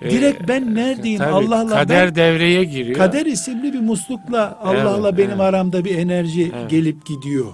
e, 0.00 0.10
Direkt 0.10 0.48
ben 0.48 0.74
neredeyim 0.74 1.20
Allah'la 1.22 1.68
kader 1.68 2.08
ben, 2.08 2.14
devreye 2.14 2.64
giriyor. 2.64 2.98
Kader 2.98 3.26
isimli 3.26 3.72
bir 3.72 3.80
muslukla 3.80 4.58
Allah'la 4.62 5.08
evet, 5.08 5.18
benim 5.18 5.30
evet. 5.30 5.40
aramda 5.40 5.84
bir 5.84 5.98
enerji 5.98 6.52
evet. 6.54 6.70
gelip 6.70 7.06
gidiyor. 7.06 7.46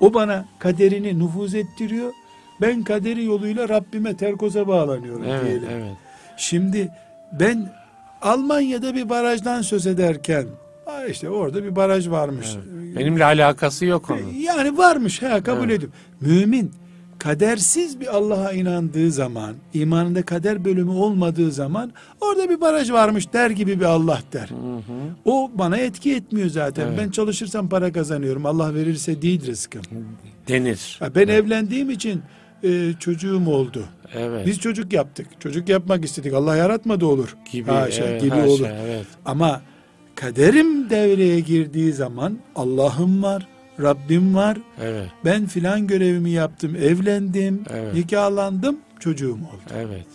O 0.00 0.14
bana 0.14 0.44
kaderini 0.58 1.18
nüfuz 1.18 1.54
ettiriyor. 1.54 2.12
Ben 2.60 2.82
kaderi 2.82 3.24
yoluyla 3.24 3.68
Rabbime 3.68 4.16
terkoza 4.16 4.68
bağlanıyorum 4.68 5.24
evet, 5.28 5.44
diyelim. 5.44 5.68
Evet. 5.70 5.92
Şimdi 6.36 6.88
ben 7.32 7.72
Almanya'da 8.22 8.94
bir 8.94 9.08
barajdan 9.08 9.62
söz 9.62 9.86
ederken 9.86 10.46
işte 11.10 11.30
orada 11.30 11.64
bir 11.64 11.76
baraj 11.76 12.08
varmış. 12.08 12.48
Evet. 12.54 12.83
Benimle 12.96 13.24
alakası 13.24 13.84
yok 13.84 14.10
onun. 14.10 14.32
Yani 14.34 14.78
varmış 14.78 15.22
ha 15.22 15.42
kabul 15.42 15.64
evet. 15.64 15.78
ediyorum. 15.78 15.94
Mümin 16.20 16.70
kadersiz 17.18 18.00
bir 18.00 18.16
Allah'a 18.16 18.52
inandığı 18.52 19.10
zaman, 19.12 19.54
imanında 19.74 20.22
kader 20.22 20.64
bölümü 20.64 20.90
olmadığı 20.90 21.52
zaman 21.52 21.92
orada 22.20 22.50
bir 22.50 22.60
baraj 22.60 22.90
varmış 22.90 23.32
der 23.32 23.50
gibi 23.50 23.80
bir 23.80 23.84
Allah 23.84 24.20
der. 24.32 24.48
Hı 24.48 24.76
hı. 24.76 24.80
O 25.24 25.50
bana 25.54 25.76
etki 25.76 26.14
etmiyor 26.14 26.48
zaten. 26.48 26.86
Evet. 26.86 26.98
Ben 26.98 27.10
çalışırsam 27.10 27.68
para 27.68 27.92
kazanıyorum. 27.92 28.46
Allah 28.46 28.74
verirse 28.74 29.22
değil 29.22 29.46
rızkım. 29.46 29.82
Denir. 30.48 31.00
Ben 31.00 31.08
evet. 31.14 31.30
evlendiğim 31.30 31.90
için 31.90 32.22
e, 32.62 32.92
çocuğum 33.00 33.46
oldu. 33.46 33.84
Evet. 34.14 34.46
Biz 34.46 34.58
çocuk 34.58 34.92
yaptık. 34.92 35.26
Çocuk 35.40 35.68
yapmak 35.68 36.04
istedik. 36.04 36.34
Allah 36.34 36.56
yaratmadı 36.56 37.06
olur. 37.06 37.36
Gibi, 37.52 37.70
haşa, 37.70 38.04
evet, 38.04 38.20
gibi 38.20 38.34
olur. 38.34 38.66
Evet. 38.86 39.06
Ama 39.24 39.60
kaderim 40.14 40.90
devreye 40.90 41.40
girdiği 41.40 41.92
zaman 41.92 42.38
Allah'ım 42.56 43.22
var, 43.22 43.48
Rabbim 43.82 44.34
var. 44.34 44.58
Evet. 44.82 45.08
Ben 45.24 45.46
filan 45.46 45.86
görevimi 45.86 46.30
yaptım, 46.30 46.76
evlendim, 46.76 47.62
evet. 47.70 47.94
nikahlandım, 47.94 48.78
çocuğum 49.00 49.34
oldu. 49.34 49.74
Evet. 49.76 50.06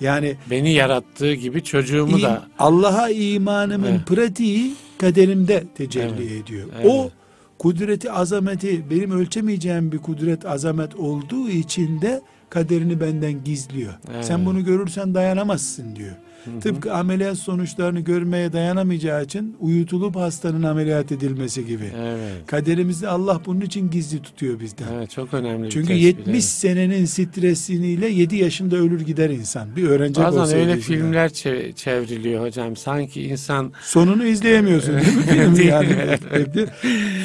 Yani 0.00 0.36
beni 0.50 0.72
yarattığı 0.72 1.34
gibi 1.34 1.64
çocuğumu 1.64 2.16
im, 2.18 2.22
da 2.22 2.42
Allah'a 2.58 3.10
imanımın 3.10 3.86
evet. 3.86 4.06
pratiği 4.06 4.74
kaderimde 4.98 5.64
tecelli 5.74 6.32
evet. 6.32 6.42
ediyor. 6.42 6.68
Evet. 6.76 6.86
O 6.88 7.10
kudreti 7.58 8.12
azameti 8.12 8.90
benim 8.90 9.10
ölçemeyeceğim 9.10 9.92
bir 9.92 9.98
kudret 9.98 10.46
azamet 10.46 10.94
olduğu 10.94 11.48
için 11.48 12.00
de 12.00 12.22
kaderini 12.50 13.00
benden 13.00 13.44
gizliyor. 13.44 13.92
Evet. 14.14 14.24
Sen 14.24 14.46
bunu 14.46 14.64
görürsen 14.64 15.14
dayanamazsın 15.14 15.96
diyor. 15.96 16.14
Hı 16.44 16.50
hı. 16.50 16.60
Tıpkı 16.60 16.94
ameliyat 16.94 17.38
sonuçlarını 17.38 18.00
görmeye 18.00 18.52
dayanamayacağı 18.52 19.24
için 19.24 19.56
uyutulup 19.60 20.16
hastanın 20.16 20.62
ameliyat 20.62 21.12
edilmesi 21.12 21.66
gibi. 21.66 21.90
Evet. 21.98 22.46
Kaderimizi 22.46 23.08
Allah 23.08 23.40
bunun 23.46 23.60
için 23.60 23.90
gizli 23.90 24.22
tutuyor 24.22 24.60
bizden. 24.60 24.86
Evet, 24.94 25.10
çok 25.10 25.34
önemli. 25.34 25.70
Çünkü 25.70 25.92
70 25.92 26.28
evet. 26.28 26.44
senenin 26.44 27.04
stresiniyle 27.04 28.08
7 28.08 28.36
yaşında 28.36 28.76
ölür 28.76 29.00
gider 29.00 29.30
insan. 29.30 29.76
Bir 29.76 29.88
öğrenci 29.88 30.20
Bazen 30.20 30.58
öyle 30.58 30.76
filmler 30.76 31.28
çev- 31.28 31.72
çevriliyor 31.72 32.46
hocam. 32.46 32.76
Sanki 32.76 33.22
insan 33.22 33.72
sonunu 33.82 34.24
izleyemiyorsun 34.24 34.94
değil 34.94 35.16
mi 35.16 35.22
film 35.54 35.68
yani? 35.68 36.18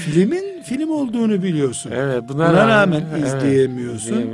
Filmin 0.06 0.64
film 0.64 0.90
olduğunu 0.90 1.44
biliyorsun. 1.44 1.92
Evet, 1.96 2.24
buna, 2.30 2.34
buna 2.34 2.54
rağmen, 2.54 2.70
rağmen 2.70 3.06
evet, 3.12 3.28
izleyemiyorsun. 3.28 4.26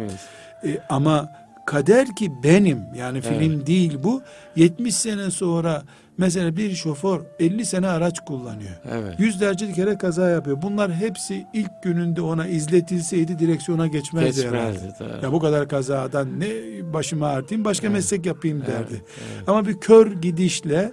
E, 0.66 0.78
ama 0.90 1.43
kader 1.65 2.15
ki 2.15 2.32
benim 2.43 2.82
yani 2.96 3.22
film 3.22 3.53
evet. 3.55 3.67
değil 3.67 3.98
bu 4.03 4.22
70 4.55 4.96
sene 4.96 5.32
sonra 5.32 5.84
mesela 6.17 6.58
bir 6.58 6.75
şoför 6.75 7.22
50 7.39 7.65
sene 7.65 7.88
araç 7.88 8.20
kullanıyor. 8.25 8.72
Evet. 8.91 9.20
Yüzlerce 9.20 9.74
kere 9.74 9.98
kaza 9.98 10.29
yapıyor. 10.29 10.62
Bunlar 10.62 10.93
hepsi 10.93 11.46
ilk 11.53 11.84
gününde 11.84 12.22
ona 12.22 12.48
izletilseydi 12.48 13.39
direksiyona 13.39 13.88
geçmezdi, 13.88 14.41
geçmezdi 14.41 14.93
Ya 15.24 15.32
bu 15.32 15.39
kadar 15.39 15.67
kazadan 15.67 16.39
ne 16.39 16.48
başıma 16.93 17.27
artayım 17.27 17.65
başka 17.65 17.88
evet. 17.88 17.96
meslek 17.96 18.25
yapayım 18.25 18.62
derdi. 18.62 18.72
Evet. 18.89 19.01
Evet. 19.36 19.50
Ama 19.50 19.67
bir 19.67 19.79
kör 19.79 20.12
gidişle 20.12 20.91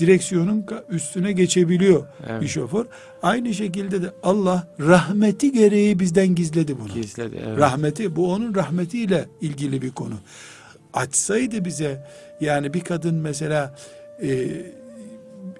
direksiyonun 0.00 0.66
üstüne 0.88 1.32
geçebiliyor 1.32 2.06
evet. 2.26 2.42
bir 2.42 2.48
şoför. 2.48 2.86
Aynı 3.22 3.54
şekilde 3.54 4.02
de 4.02 4.10
Allah 4.22 4.68
rahmeti 4.80 5.52
gereği 5.52 5.98
bizden 5.98 6.34
gizledi 6.34 6.78
bunu. 6.78 6.94
Gizledi. 6.94 7.42
Evet. 7.46 7.58
Rahmeti 7.58 8.16
bu 8.16 8.32
onun 8.32 8.54
rahmetiyle 8.54 9.28
ilgili 9.40 9.82
bir 9.82 9.90
konu. 9.90 10.14
açsaydı 10.92 11.64
bize 11.64 12.06
yani 12.40 12.74
bir 12.74 12.80
kadın 12.80 13.14
mesela 13.14 13.74
e, 14.22 14.48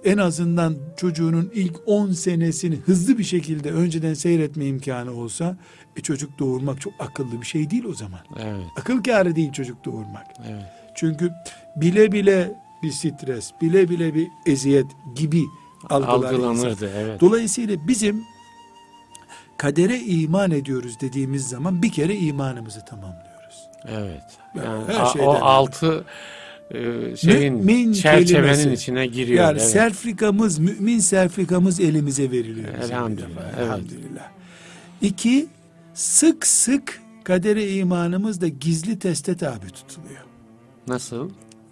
en 0.05 0.19
azından 0.19 0.77
çocuğunun 0.97 1.51
ilk 1.55 1.77
10 1.87 2.13
senesini 2.13 2.77
hızlı 2.77 3.19
bir 3.19 3.25
şekilde 3.25 3.71
önceden 3.73 4.15
seyretme 4.15 4.65
imkanı 4.67 5.13
olsa 5.13 5.57
e, 5.97 6.01
çocuk 6.01 6.39
doğurmak 6.39 6.81
çok 6.81 6.93
akıllı 6.99 7.41
bir 7.41 7.47
şey 7.47 7.71
değil 7.71 7.85
o 7.85 7.95
zaman. 7.95 8.21
Evet. 8.41 8.65
Akıl 8.81 9.03
kârı 9.03 9.37
değil 9.37 9.53
çocuk 9.53 9.85
doğurmak. 9.85 10.27
Evet. 10.49 10.65
Çünkü 10.95 11.31
bile 11.77 12.13
bile 12.13 12.53
bir 12.83 12.91
stres, 12.91 13.51
bile 13.61 13.89
bile 13.89 14.15
bir 14.15 14.29
eziyet 14.47 14.87
gibi 15.15 15.45
algılanırdı. 15.91 16.91
Evet. 16.97 17.21
Dolayısıyla 17.21 17.89
bizim 17.89 18.25
kadere 19.57 19.99
iman 19.99 20.51
ediyoruz 20.51 21.01
dediğimiz 21.01 21.49
zaman 21.49 21.83
bir 21.83 21.93
kere 21.93 22.17
imanımızı 22.17 22.85
tamamlıyoruz. 22.85 23.69
Evet. 23.89 24.23
Yani 24.55 24.85
her 24.87 25.07
şeyden 25.07 25.27
o 25.27 25.31
altı 25.31 26.05
e, 26.71 27.17
şeyin 27.17 27.55
mümin 27.55 27.93
çerçevenin 27.93 28.55
kelimesi. 28.55 28.73
içine 28.73 29.07
giriyor. 29.07 29.45
Yani 29.45 29.59
evet. 29.59 29.71
serfikamız, 29.71 30.59
mümin 30.59 30.99
serfikamız 30.99 31.81
elimize 31.81 32.31
veriliyor. 32.31 32.75
Elhamdülillah. 32.75 33.43
Evet. 33.49 33.59
Elhamdülillah. 33.59 34.29
İki, 35.03 35.47
sık 35.95 36.47
sık 36.47 37.03
kadere 37.25 37.75
imanımız 37.75 38.41
da 38.41 38.49
gizli 38.49 38.99
teste 38.99 39.37
tabi 39.37 39.71
tutuluyor. 39.71 40.25
Nasıl? 40.89 41.31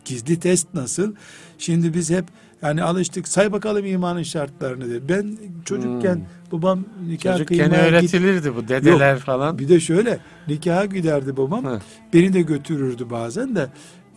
Gizli 0.09 0.41
test 0.41 0.75
nasıl? 0.75 1.15
Şimdi 1.59 1.95
biz 1.95 2.11
hep 2.11 2.25
yani 2.63 2.83
alıştık 2.83 3.29
say 3.29 3.53
bakalım 3.53 3.87
imanın 3.87 4.23
şartlarını 4.23 4.89
diye. 4.89 5.09
Ben 5.09 5.39
çocukken 5.65 6.15
hmm. 6.15 6.23
babam 6.53 6.85
nikah 7.09 7.39
Çocukken 7.39 7.75
öğretilirdi 7.75 8.49
git... 8.49 8.57
bu 8.57 8.69
dedeler 8.69 9.15
Yok, 9.15 9.23
falan. 9.23 9.59
Bir 9.59 9.69
de 9.69 9.81
şöyle 9.81 10.19
nikaha 10.49 10.85
giderdi 10.85 11.37
babam. 11.37 11.65
Hı. 11.65 11.81
Beni 12.13 12.33
de 12.33 12.43
götürürdü 12.43 13.11
bazen 13.11 13.57
de. 13.57 13.69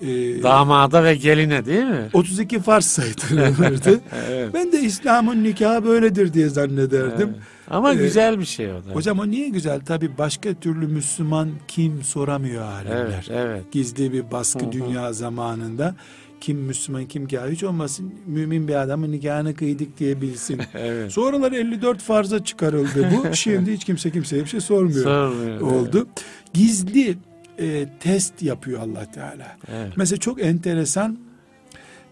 E, 0.02 0.44
Damada 0.44 1.04
ve 1.04 1.16
geline 1.16 1.66
değil 1.66 1.86
mi? 1.86 2.10
32 2.14 2.60
farz 2.60 2.86
sayılırdı. 2.86 4.02
evet. 4.30 4.54
Ben 4.54 4.72
de 4.72 4.80
İslam'ın 4.80 5.44
nikahı 5.44 5.86
böyledir 5.86 6.34
diye 6.34 6.50
zannederdim. 6.50 7.30
Evet. 7.30 7.42
Ama 7.70 7.94
ee, 7.94 7.96
güzel 7.96 8.40
bir 8.40 8.46
şey 8.46 8.72
o 8.72 8.76
da. 8.76 8.92
Hocam 8.94 9.20
o 9.20 9.28
niye 9.28 9.50
güzel? 9.50 9.80
Tabi 9.80 10.18
başka 10.18 10.54
türlü 10.54 10.88
Müslüman 10.88 11.50
kim 11.68 12.04
soramıyor 12.04 12.64
alemler. 12.64 13.06
Evet, 13.06 13.32
evet. 13.32 13.72
Gizli 13.72 14.14
bir 14.14 14.32
baskı 14.32 14.72
dünya 14.72 15.14
zamanında 15.14 15.96
kim 16.42 16.58
Müslüman 16.58 17.06
kim 17.06 17.28
kafir 17.28 17.52
hiç 17.52 17.64
olmasın 17.64 18.14
mümin 18.28 18.68
bir 18.68 18.76
adamın 18.76 19.12
nikahını 19.12 19.56
kıydık 19.56 20.00
diye 20.00 20.22
bilsin. 20.22 20.62
evet. 20.74 21.12
Sonralar 21.12 21.52
54 21.52 22.02
farza 22.02 22.44
çıkarıldı 22.44 23.10
bu. 23.12 23.34
Şimdi 23.36 23.74
hiç 23.74 23.86
kimse 23.86 24.12
kimseye 24.12 24.44
bir 24.44 24.50
şey 24.50 24.62
sormuyor. 24.62 25.04
Sormuyor. 25.04 25.62
Oldu. 25.62 25.98
Evet. 25.98 26.26
Gizli 26.54 27.18
e, 27.62 27.88
test 28.00 28.42
yapıyor 28.42 28.82
Allah 28.82 29.12
Teala. 29.12 29.58
Evet. 29.68 29.94
Mesela 29.96 30.20
çok 30.20 30.42
enteresan 30.42 31.20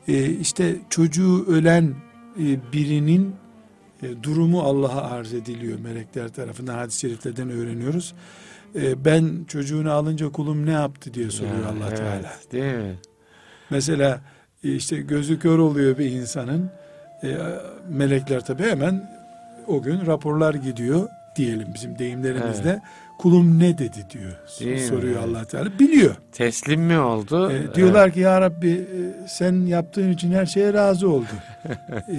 e, 0.08 0.30
işte 0.30 0.76
çocuğu 0.90 1.46
ölen 1.48 1.96
e, 2.40 2.74
birinin 2.74 3.36
e, 4.04 4.24
durumu 4.24 4.62
Allah'a 4.62 5.12
arz 5.12 5.34
ediliyor 5.34 5.80
melekler 5.80 6.30
tarafından 6.30 6.74
hadis-i 6.78 7.00
şeriflerden 7.00 7.50
öğreniyoruz. 7.50 8.14
E, 8.76 9.06
ben 9.06 9.46
çocuğunu 9.48 9.92
alınca 9.92 10.30
kulum 10.30 10.66
ne 10.66 10.72
yaptı 10.72 11.14
diye 11.14 11.30
soruyor 11.30 11.64
ya, 11.64 11.70
Allah 11.70 11.88
evet, 11.88 11.98
Teala. 11.98 12.34
Değil 12.52 12.76
mi? 12.76 12.96
Mesela 13.70 14.22
e, 14.64 14.76
işte 14.76 14.98
gözü 14.98 15.40
kör 15.40 15.58
oluyor 15.58 15.98
bir 15.98 16.12
insanın. 16.12 16.72
E, 17.24 17.38
melekler 17.90 18.46
tabi 18.46 18.64
hemen 18.64 19.12
o 19.68 19.82
gün 19.82 20.06
raporlar 20.06 20.54
gidiyor 20.54 21.08
diyelim 21.36 21.68
bizim 21.74 22.00
deyimlerimizde. 22.00 22.70
Evet. 22.70 22.82
Kulum 23.20 23.60
ne 23.60 23.78
dedi 23.78 24.06
diyor. 24.10 24.32
Değil 24.60 24.88
soruyor 24.88 25.28
mi? 25.28 25.38
Allah 25.38 25.46
Teala. 25.46 25.80
Biliyor. 25.80 26.16
Teslim 26.32 26.82
mi 26.82 27.00
oldu? 27.00 27.52
E, 27.52 27.76
diyorlar 27.76 28.04
evet. 28.04 28.14
ki 28.14 28.20
ya 28.20 28.42
Rabbi 28.42 28.70
e, 28.70 29.28
sen 29.28 29.66
yaptığın 29.66 30.12
için 30.12 30.32
her 30.32 30.46
şeye 30.46 30.74
razı 30.74 31.10
oldu. 31.10 31.26
e, 31.92 32.18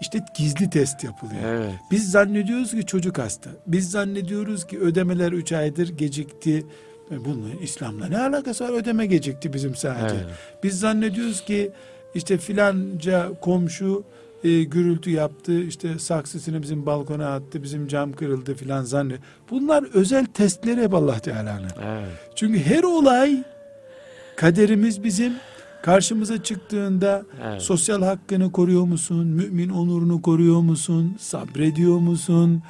işte 0.00 0.24
gizli 0.34 0.70
test 0.70 1.04
yapılıyor. 1.04 1.42
Evet. 1.44 1.74
Biz 1.90 2.10
zannediyoruz 2.10 2.70
ki 2.70 2.86
çocuk 2.86 3.18
hasta. 3.18 3.50
Biz 3.66 3.90
zannediyoruz 3.90 4.66
ki 4.66 4.80
ödemeler 4.80 5.32
üç 5.32 5.52
aydır 5.52 5.88
gecikti. 5.88 6.66
E, 7.10 7.24
bunun 7.24 7.52
İslam'la 7.62 8.06
ne 8.06 8.18
alakası 8.18 8.64
var? 8.64 8.72
Ödeme 8.72 9.06
gecikti 9.06 9.52
bizim 9.52 9.74
sadece. 9.74 10.14
Evet. 10.14 10.34
Biz 10.62 10.80
zannediyoruz 10.80 11.44
ki 11.44 11.70
işte 12.14 12.38
filanca 12.38 13.30
komşu 13.40 14.04
e, 14.44 14.62
gürültü 14.62 15.10
yaptı, 15.10 15.60
işte 15.60 15.98
saksısını 15.98 16.62
bizim 16.62 16.86
balkona 16.86 17.34
attı, 17.34 17.62
bizim 17.62 17.88
cam 17.88 18.12
kırıldı 18.12 18.54
filan 18.54 18.82
zannet. 18.82 19.20
Bunlar 19.50 19.84
özel 19.94 20.26
testleri 20.26 20.82
hep 20.82 20.94
Allah 20.94 21.18
Teala'nın. 21.18 21.70
Evet. 21.84 22.08
Çünkü 22.34 22.60
her 22.60 22.82
olay 22.82 23.42
kaderimiz 24.36 25.04
bizim 25.04 25.32
karşımıza 25.82 26.42
çıktığında 26.42 27.22
evet. 27.44 27.62
sosyal 27.62 28.02
hakkını 28.02 28.52
koruyor 28.52 28.84
musun? 28.84 29.26
Mümin 29.26 29.68
onurunu 29.68 30.22
koruyor 30.22 30.60
musun? 30.60 31.16
Sabrediyor 31.20 31.98
musun? 31.98 32.62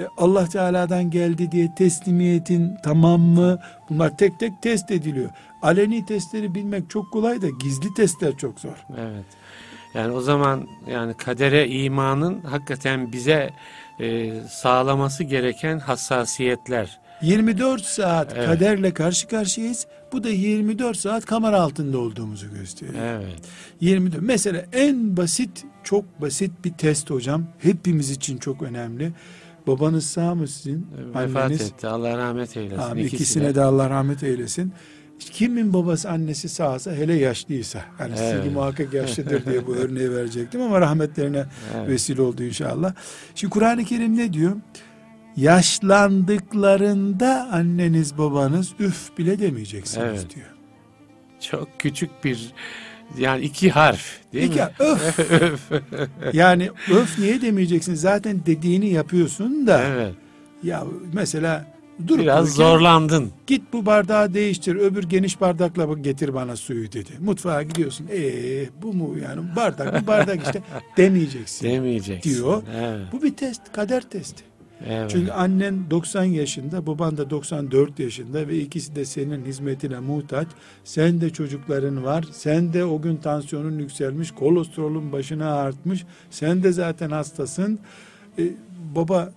E, 0.00 0.06
Allah 0.16 0.48
Teala'dan 0.48 1.10
geldi 1.10 1.52
diye 1.52 1.74
teslimiyetin 1.78 2.72
tamam 2.84 3.20
mı? 3.20 3.58
Bunlar 3.90 4.16
tek 4.16 4.40
tek 4.40 4.62
test 4.62 4.90
ediliyor. 4.90 5.30
Aleni 5.62 6.06
testleri 6.06 6.54
bilmek 6.54 6.90
çok 6.90 7.12
kolay 7.12 7.42
da 7.42 7.48
gizli 7.48 7.94
testler 7.94 8.36
çok 8.36 8.60
zor. 8.60 8.86
Evet. 8.98 9.24
Yani 9.96 10.12
o 10.12 10.20
zaman 10.20 10.68
yani 10.90 11.14
kadere 11.14 11.68
imanın 11.68 12.40
hakikaten 12.40 13.12
bize 13.12 13.50
e, 14.00 14.32
sağlaması 14.50 15.24
gereken 15.24 15.78
hassasiyetler. 15.78 17.00
24 17.22 17.82
saat 17.82 18.32
evet. 18.36 18.46
kaderle 18.46 18.94
karşı 18.94 19.28
karşıyayız. 19.28 19.86
Bu 20.12 20.24
da 20.24 20.28
24 20.28 20.96
saat 20.96 21.24
kamera 21.24 21.60
altında 21.60 21.98
olduğumuzu 21.98 22.54
gösteriyor. 22.54 23.04
Evet. 23.04 23.40
24. 23.80 24.22
Mesela 24.22 24.64
en 24.72 25.16
basit, 25.16 25.64
çok 25.84 26.20
basit 26.20 26.52
bir 26.64 26.72
test 26.72 27.10
hocam. 27.10 27.44
Hepimiz 27.58 28.10
için 28.10 28.38
çok 28.38 28.62
önemli. 28.62 29.12
Babanız 29.66 30.06
sağ 30.06 30.34
mı 30.34 30.48
sizin? 30.48 30.86
Vefat 31.14 31.42
Anneniz? 31.42 31.60
etti. 31.60 31.88
Allah 31.88 32.18
rahmet 32.18 32.56
eylesin. 32.56 32.82
Abi, 32.82 33.02
ikisine 33.02 33.54
de 33.54 33.62
Allah 33.62 33.90
rahmet 33.90 34.22
eylesin. 34.22 34.72
Kimin 35.18 35.72
babası 35.72 36.10
annesi 36.10 36.48
sağsa 36.48 36.92
hele 36.92 37.14
yaşlıysa 37.14 37.84
yani 38.00 38.14
evet. 38.18 38.36
sizin 38.36 38.52
muhakkak 38.52 38.94
yaşlıdır 38.94 39.46
diye 39.46 39.66
bu 39.66 39.74
örneği 39.74 40.10
verecektim 40.10 40.62
ama 40.62 40.80
rahmetlerine 40.80 41.44
evet. 41.76 41.88
vesile 41.88 42.22
oldu 42.22 42.42
inşallah. 42.42 42.94
Şimdi 43.34 43.52
Kur'an-ı 43.52 43.84
Kerim 43.84 44.16
ne 44.16 44.32
diyor? 44.32 44.56
Yaşlandıklarında 45.36 47.48
anneniz 47.52 48.18
babanız 48.18 48.72
üf 48.78 49.18
bile 49.18 49.38
demeyeceksiniz 49.38 50.06
evet. 50.06 50.34
diyor. 50.34 50.46
Çok 51.40 51.68
küçük 51.78 52.24
bir 52.24 52.52
yani 53.18 53.44
iki 53.44 53.70
harf 53.70 54.20
değil 54.32 54.50
iki, 54.50 54.58
mi? 54.58 54.68
Öf. 54.78 55.70
yani 56.32 56.70
öf 56.90 57.18
niye 57.18 57.42
demeyeceksin? 57.42 57.94
Zaten 57.94 58.46
dediğini 58.46 58.88
yapıyorsun 58.88 59.66
da. 59.66 59.84
Evet. 59.84 60.14
Ya 60.62 60.84
mesela 61.12 61.75
dur 62.08 62.18
biraz 62.18 62.54
zorlandın. 62.54 63.30
Git 63.46 63.62
bu 63.72 63.86
bardağı 63.86 64.34
değiştir. 64.34 64.76
Öbür 64.76 65.02
geniş 65.02 65.40
bardakla 65.40 65.94
getir 65.94 66.34
bana 66.34 66.56
suyu 66.56 66.92
dedi. 66.92 67.10
Mutfağa 67.20 67.62
gidiyorsun. 67.62 68.06
Ee 68.12 68.66
bu 68.82 68.92
mu 68.92 69.18
yani 69.18 69.56
bardak 69.56 70.02
bu 70.02 70.06
bardak 70.06 70.42
işte 70.46 70.62
demeyeceksin. 70.96 71.68
Demeyeceksin. 71.68 72.30
Diyor. 72.30 72.62
Evet. 72.76 73.06
Bu 73.12 73.22
bir 73.22 73.36
test, 73.36 73.72
kader 73.72 74.02
testi. 74.10 74.44
Evet. 74.86 75.10
Çünkü 75.10 75.32
annen 75.32 75.90
90 75.90 76.24
yaşında, 76.24 76.86
baban 76.86 77.16
da 77.16 77.30
94 77.30 77.98
yaşında 77.98 78.48
ve 78.48 78.58
ikisi 78.58 78.96
de 78.96 79.04
senin 79.04 79.44
hizmetine 79.44 79.98
muhtaç. 79.98 80.48
Sen 80.84 81.20
de 81.20 81.30
çocukların 81.30 82.04
var. 82.04 82.24
Sen 82.32 82.72
de 82.72 82.84
o 82.84 83.02
gün 83.02 83.16
tansiyonun 83.16 83.78
yükselmiş, 83.78 84.30
kolesterolün 84.30 85.12
başına 85.12 85.54
artmış. 85.54 86.04
Sen 86.30 86.62
de 86.62 86.72
zaten 86.72 87.10
hastasın. 87.10 87.78
Ee, 88.38 88.42
baba 88.94 89.32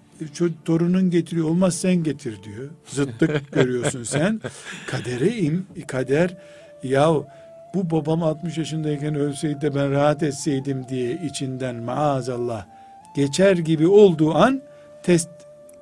torunun 0.66 1.10
getiriyor 1.10 1.50
olmaz 1.50 1.76
sen 1.76 1.96
getir 1.96 2.44
diyor. 2.44 2.70
Zıttık 2.86 3.52
görüyorsun 3.52 4.04
sen. 4.04 4.42
Kadere 4.88 5.38
im, 5.38 5.68
kader 5.88 6.38
yahu 6.84 7.28
bu 7.74 7.92
babam 7.92 8.24
60 8.24 8.58
yaşındayken 8.58 9.16
ölseydi 9.16 9.62
de 9.62 9.76
ben 9.76 9.92
rahat 9.92 10.24
etseydim 10.24 10.88
diye 10.90 11.22
içinden 11.26 11.76
maazallah 11.76 12.66
geçer 13.16 13.58
gibi 13.58 13.88
olduğu 13.88 14.36
an 14.36 14.62
test 15.04 15.30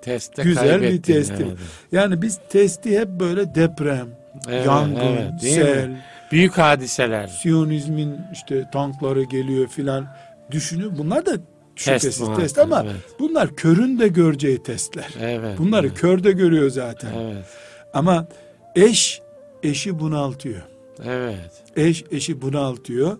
Teste 0.02 0.44
güzel 0.44 0.82
bir 0.82 1.02
testi. 1.02 1.46
Evet. 1.48 1.58
Yani 1.92 2.22
biz 2.22 2.40
testi 2.50 3.00
hep 3.00 3.08
böyle 3.08 3.56
deprem, 3.56 4.08
evet, 4.50 4.66
yangın, 4.66 4.96
evet, 4.96 5.42
sel, 5.42 5.88
mi? 5.88 5.98
büyük 6.32 6.58
hadiseler. 6.58 7.28
Siyonizmin 7.28 8.18
işte 8.34 8.70
tankları 8.74 9.24
geliyor 9.24 9.68
filan 9.68 10.08
düşünün. 10.52 10.98
Bunlar 10.98 11.26
da 11.26 11.38
şüphesiz 11.78 12.18
test, 12.18 12.36
test 12.36 12.60
ama 12.60 12.84
evet. 12.84 12.96
bunlar 13.20 13.56
körün 13.56 14.00
de 14.00 14.08
göreceği 14.08 14.64
testler. 14.64 15.14
Evet. 15.20 15.58
Bunları 15.58 15.88
evet. 15.88 15.98
kör 15.98 16.24
de 16.24 16.32
görüyor 16.32 16.70
zaten. 16.70 17.14
Evet. 17.14 17.46
Ama 17.94 18.28
eş 18.76 19.22
eşi 19.64 20.00
bunaltıyor. 20.00 20.62
Evet. 21.06 21.64
Eş 21.76 22.04
eşi 22.12 22.42
bunaltıyor. 22.42 23.18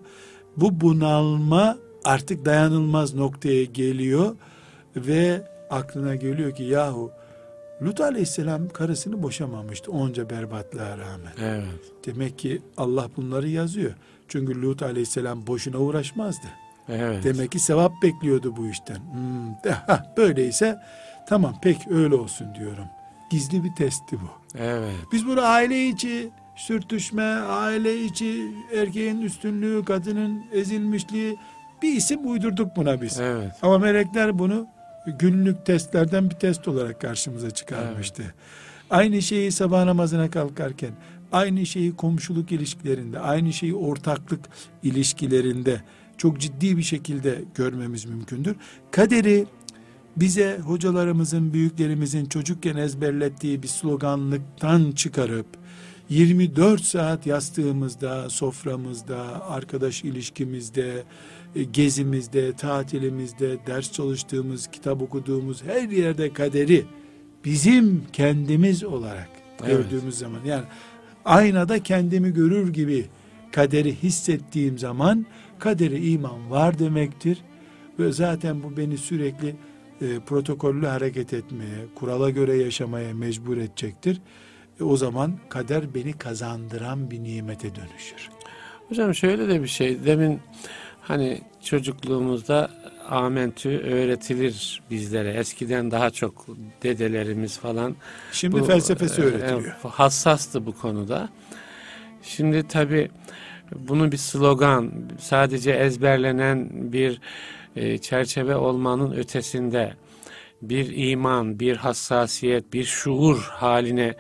Bu 0.58 0.82
bunalma 0.82 1.78
artık 2.06 2.46
dayanılmaz 2.46 3.14
noktaya 3.14 3.64
geliyor 3.64 4.36
ve 4.96 5.42
aklına 5.70 6.16
geliyor 6.16 6.56
ki 6.56 6.64
yahu 6.64 7.12
Lut 7.82 8.02
aleyhisselam 8.02 8.70
karısını 8.70 9.24
boşamamıştı 9.24 9.92
onca 9.92 10.30
berbatlığa 10.30 10.98
rağmen. 10.98 11.34
Evet. 11.42 11.66
Demek 12.06 12.40
ki 12.40 12.62
Allah 12.78 13.10
bunları 13.18 13.50
yazıyor. 13.50 13.94
Çünkü 14.28 14.62
Lut 14.62 14.84
aleyhisselam 14.84 15.48
boşuna 15.48 15.78
uğraşmazdı. 15.78 16.48
Evet. 16.90 17.24
Demek 17.24 17.52
ki 17.52 17.60
sevap 17.60 17.92
bekliyordu 18.04 18.54
bu 18.58 18.68
işten. 18.68 18.96
Hmm, 18.96 19.50
de, 19.64 19.72
heh, 19.72 20.18
böyleyse 20.18 20.80
tamam 21.30 21.56
pek 21.62 21.88
öyle 21.92 22.16
olsun 22.16 22.56
diyorum. 22.56 22.86
Gizli 23.30 23.64
bir 23.64 23.76
testti 23.76 24.18
bu. 24.22 24.58
Evet. 24.60 24.96
Biz 25.12 25.28
bunu 25.28 25.42
aile 25.42 25.88
içi 25.88 26.30
sürtüşme, 26.56 27.24
aile 27.40 28.04
içi 28.04 28.52
erkeğin 28.76 29.22
üstünlüğü, 29.22 29.86
kadının 29.86 30.44
ezilmişliği 30.52 31.38
bir 31.82 31.94
isim 31.94 32.32
uydurduk 32.32 32.76
buna 32.76 33.02
biz. 33.02 33.20
Evet. 33.20 33.52
Ama 33.62 33.78
melekler 33.78 34.40
bunu 34.40 34.68
günlük 35.20 35.66
testlerden 35.66 36.30
bir 36.30 36.36
test 36.36 36.68
olarak 36.68 37.02
karşımıza 37.02 37.52
çıkarmıştı. 37.52 38.24
Evet. 38.24 38.34
Aynı 38.90 39.22
şeyi 39.22 39.52
sabah 39.52 39.86
namazına 39.86 40.30
kalkarken, 40.30 40.92
aynı 41.32 41.66
şeyi 41.66 41.96
komşuluk 41.96 42.52
ilişkilerinde, 42.52 43.20
aynı 43.20 43.54
şeyi 43.54 43.76
ortaklık 43.76 44.40
ilişkilerinde 44.84 45.82
çok 46.18 46.40
ciddi 46.40 46.78
bir 46.78 46.84
şekilde 46.84 47.44
görmemiz 47.56 48.06
mümkündür. 48.06 48.56
Kaderi 48.92 49.46
bize 50.18 50.60
hocalarımızın, 50.66 51.54
büyüklerimizin 51.54 52.26
çocukken 52.26 52.76
ezberlettiği 52.76 53.64
bir 53.64 53.68
sloganlıktan 53.68 54.92
çıkarıp 54.92 55.48
24 56.10 56.82
saat 56.82 57.28
yastığımızda, 57.28 58.30
soframızda, 58.30 59.50
arkadaş 59.50 60.04
ilişkimizde, 60.04 61.04
e, 61.56 61.64
gezimizde, 61.64 62.54
tatilimizde, 62.54 63.58
ders 63.68 63.92
çalıştığımız, 63.92 64.68
kitap 64.68 65.02
okuduğumuz 65.02 65.64
her 65.64 65.90
yerde 65.90 66.34
kaderi 66.34 66.86
bizim 67.46 68.04
kendimiz 68.14 68.84
olarak 68.84 69.30
evet. 69.64 69.72
gördüğümüz 69.72 70.18
zaman 70.18 70.40
yani 70.46 70.64
aynada 71.26 71.84
kendimi 71.84 72.34
görür 72.34 72.74
gibi 72.74 73.06
kaderi 73.52 73.96
hissettiğim 73.96 74.78
zaman 74.78 75.26
kaderi 75.60 76.10
iman 76.10 76.52
var 76.52 76.80
demektir. 76.80 77.38
Ve 78.00 78.12
zaten 78.12 78.64
bu 78.64 78.78
beni 78.78 78.98
sürekli 78.98 79.56
e, 80.02 80.20
protokollü 80.20 80.86
hareket 80.86 81.34
etmeye, 81.34 81.86
kurala 81.96 82.30
göre 82.30 82.58
yaşamaya 82.58 83.14
mecbur 83.14 83.58
edecektir. 83.58 84.22
E, 84.80 84.84
o 84.84 84.98
zaman 84.98 85.34
kader 85.50 85.96
beni 85.96 86.14
kazandıran 86.14 87.12
bir 87.12 87.24
nimete 87.24 87.76
dönüşür. 87.76 88.30
Hocam 88.90 89.16
şöyle 89.16 89.48
de 89.48 89.62
bir 89.64 89.68
şey. 89.68 90.06
Demin 90.06 90.40
hani 91.02 91.42
çocukluğumuzda 91.64 92.72
amentü 93.10 93.70
öğretilir 93.70 94.82
bizlere. 94.92 95.34
Eskiden 95.34 95.92
daha 95.92 96.10
çok 96.10 96.46
dedelerimiz 96.84 97.58
falan. 97.58 97.96
Şimdi 98.32 98.60
bu, 98.60 98.66
felsefesi 98.66 99.22
e, 99.22 99.26
öğretiliyor. 99.26 99.66
E, 99.66 99.88
hassastı 99.88 100.66
bu 100.66 100.78
konuda. 100.78 101.30
Şimdi 102.24 102.68
tabi 102.68 103.10
bunu 103.76 104.12
bir 104.12 104.18
slogan, 104.18 104.92
sadece 105.20 105.72
ezberlenen 105.72 106.70
bir 106.72 107.22
e, 107.76 107.98
çerçeve 107.98 108.56
olmanın 108.56 109.12
ötesinde 109.12 109.94
bir 110.62 111.10
iman, 111.10 111.60
bir 111.60 111.78
hassasiyet, 111.78 112.74
bir 112.74 112.84
şuur 112.84 113.48
haline 113.52 114.16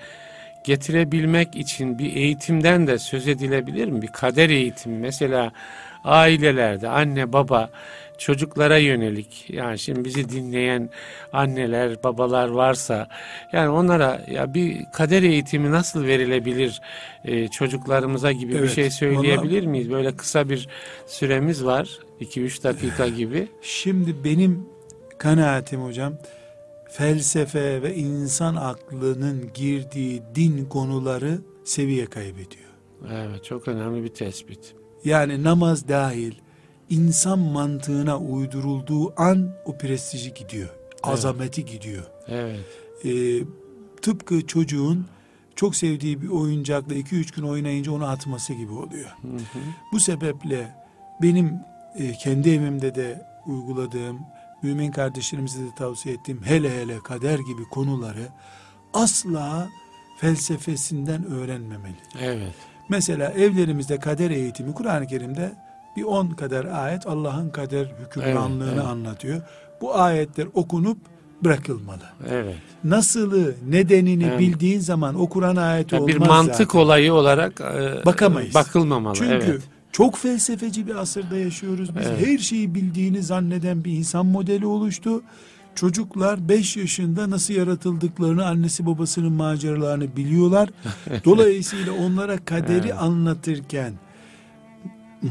getirebilmek 0.66 1.56
için 1.56 2.00
bir 2.00 2.16
eğitimden 2.16 2.88
de 2.88 3.00
söz 3.00 3.28
edilebilir 3.28 3.88
mi? 3.88 4.02
Bir 4.02 4.08
kader 4.08 4.50
eğitimi 4.50 4.98
mesela 4.98 5.52
ailelerde 6.04 6.90
anne 6.90 7.34
baba 7.34 7.70
çocuklara 8.18 8.78
yönelik 8.78 9.46
yani 9.50 9.80
şimdi 9.80 10.06
bizi 10.06 10.30
dinleyen 10.30 10.90
anneler 11.34 12.04
babalar 12.04 12.50
varsa 12.50 13.10
yani 13.54 13.70
onlara 13.70 14.26
ya 14.32 14.54
bir 14.54 14.78
kader 14.94 15.24
eğitimi 15.24 15.72
nasıl 15.72 16.04
verilebilir 16.04 16.82
e, 17.26 17.48
çocuklarımıza 17.48 18.32
gibi 18.32 18.54
evet, 18.54 18.64
bir 18.64 18.70
şey 18.70 18.90
söyleyebilir 18.90 19.64
ona... 19.64 19.70
miyiz? 19.70 19.92
Böyle 19.92 20.16
kısa 20.16 20.50
bir 20.50 20.68
süremiz 21.08 21.66
var 21.66 22.00
2-3 22.22 22.64
dakika 22.64 23.08
gibi. 23.08 23.48
Şimdi 23.62 24.24
benim 24.24 24.70
kanaatim 25.18 25.84
hocam 25.84 26.14
felsefe 26.90 27.82
ve 27.82 27.96
insan 27.96 28.56
aklının 28.56 29.50
girdiği 29.54 30.22
din 30.36 30.66
konuları 30.66 31.42
seviye 31.64 32.06
kaybediyor. 32.06 32.68
Evet 33.14 33.46
çok 33.46 33.68
önemli 33.68 34.04
bir 34.04 34.14
tespit. 34.14 34.76
Yani 35.06 35.44
namaz 35.44 35.88
dahil 35.88 36.34
insan 36.90 37.40
mantığına 37.40 38.18
uydurulduğu 38.18 39.22
an 39.22 39.52
o 39.66 39.78
prestiji 39.78 40.34
gidiyor. 40.34 40.70
Azameti 41.04 41.62
evet. 41.62 41.72
gidiyor. 41.72 42.04
Evet. 42.28 42.60
Ee, 43.06 43.44
tıpkı 44.02 44.48
çocuğun 44.48 45.06
çok 45.56 45.76
sevdiği 45.76 46.22
bir 46.22 46.28
oyuncakla 46.28 46.96
iki 46.96 47.16
üç 47.16 47.32
gün 47.32 47.44
oynayınca 47.44 47.92
onu 47.92 48.06
atması 48.06 48.54
gibi 48.54 48.72
oluyor. 48.72 49.10
Hı 49.22 49.28
hı. 49.28 49.60
Bu 49.94 50.00
sebeple 50.00 50.76
benim 51.22 51.60
e, 51.96 52.12
kendi 52.12 52.50
evimde 52.50 52.96
de 52.96 53.28
uyguladığım, 53.46 54.20
mümin 54.62 54.92
kardeşlerimize 54.92 55.60
de 55.60 55.76
tavsiye 55.78 56.16
ettiğim 56.16 56.42
hele 56.44 56.82
hele 56.82 57.00
kader 57.00 57.40
gibi 57.40 57.64
konuları 57.72 58.28
asla 58.94 59.70
felsefesinden 60.18 61.26
öğrenmemeli. 61.26 61.98
Evet. 62.22 62.54
Mesela 62.90 63.32
evlerimizde 63.32 64.00
kader 64.00 64.32
eğitimi 64.32 64.74
Kur'an-ı 64.74 65.08
Kerim'de 65.08 65.67
bir 65.98 66.04
on 66.04 66.30
kadar 66.30 66.66
ayet 66.66 67.08
Allah'ın 67.08 67.50
kader 67.50 67.88
hükümranlığını 68.06 68.64
evet, 68.64 68.74
evet. 68.74 68.86
anlatıyor. 68.86 69.42
Bu 69.82 69.96
ayetler 69.96 70.48
okunup 70.54 70.98
bırakılmalı. 71.42 72.04
Evet. 72.30 72.56
Nasılı, 72.84 73.56
nedenini 73.70 74.24
evet. 74.24 74.40
bildiğin 74.40 74.80
zaman 74.80 75.22
o 75.22 75.30
Kur'an 75.30 75.56
ayeti 75.56 75.96
yani 75.96 76.04
olmaz 76.04 76.16
Bir 76.16 76.28
mantık 76.28 76.72
zaten. 76.72 76.80
olayı 76.80 77.14
olarak 77.14 77.62
e, 77.62 78.06
bakamayız. 78.06 78.56
Bakılmamalı. 78.56 79.16
Çünkü 79.16 79.34
evet. 79.34 79.62
çok 79.92 80.18
felsefeci 80.18 80.88
bir 80.88 80.96
asırda 80.96 81.38
yaşıyoruz. 81.38 81.96
Biz 81.96 82.08
evet. 82.08 82.28
her 82.28 82.38
şeyi 82.38 82.76
bildiğini 82.76 83.24
zanneden 83.24 83.84
bir 83.84 83.92
insan 83.92 84.26
modeli 84.26 84.66
oluştu. 84.66 85.22
Çocuklar 85.76 86.50
5 86.50 86.78
yaşında 86.78 87.30
nasıl 87.30 87.54
yaratıldıklarını, 87.54 88.46
annesi 88.46 88.86
babasının 88.86 89.32
maceralarını 89.32 90.16
biliyorlar. 90.16 90.70
Dolayısıyla 91.26 91.94
onlara 91.94 92.38
kaderi 92.38 92.88
evet. 92.88 93.02
anlatırken 93.02 93.94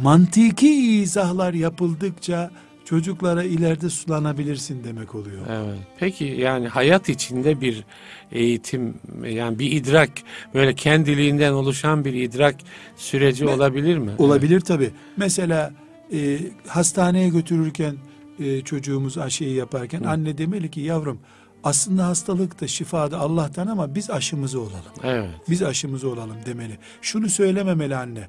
mantiki 0.02 1.00
izahlar 1.02 1.54
yapıldıkça 1.54 2.50
çocuklara 2.84 3.44
ileride 3.44 3.90
sulanabilirsin 3.90 4.84
demek 4.84 5.14
oluyor. 5.14 5.42
Evet. 5.50 5.78
Peki 5.98 6.24
yani 6.24 6.68
hayat 6.68 7.08
içinde 7.08 7.60
bir 7.60 7.84
eğitim 8.32 8.94
yani 9.24 9.58
bir 9.58 9.72
idrak 9.72 10.10
böyle 10.54 10.74
kendiliğinden 10.74 11.52
oluşan 11.52 12.04
bir 12.04 12.14
idrak 12.14 12.56
süreci 12.96 13.46
Ve, 13.46 13.50
olabilir 13.50 13.98
mi? 13.98 14.10
Olabilir 14.18 14.52
evet. 14.52 14.66
tabi. 14.66 14.90
Mesela 15.16 15.72
e, 16.12 16.38
hastaneye 16.66 17.28
götürürken 17.28 17.94
e, 18.38 18.60
çocuğumuz 18.60 19.18
aşıyı 19.18 19.54
yaparken 19.54 20.00
Hı. 20.00 20.08
anne 20.08 20.38
demeli 20.38 20.70
ki 20.70 20.80
yavrum 20.80 21.20
aslında 21.64 22.06
hastalık 22.06 22.60
da 22.60 22.68
şifa 22.68 23.10
da 23.10 23.18
Allah'tan 23.18 23.66
ama 23.66 23.94
biz 23.94 24.10
aşımızı 24.10 24.60
olalım. 24.60 24.92
Evet. 25.02 25.30
Biz 25.48 25.62
aşımızı 25.62 26.08
olalım 26.08 26.36
demeli. 26.46 26.78
Şunu 27.02 27.28
söylememeli 27.28 27.96
anne. 27.96 28.28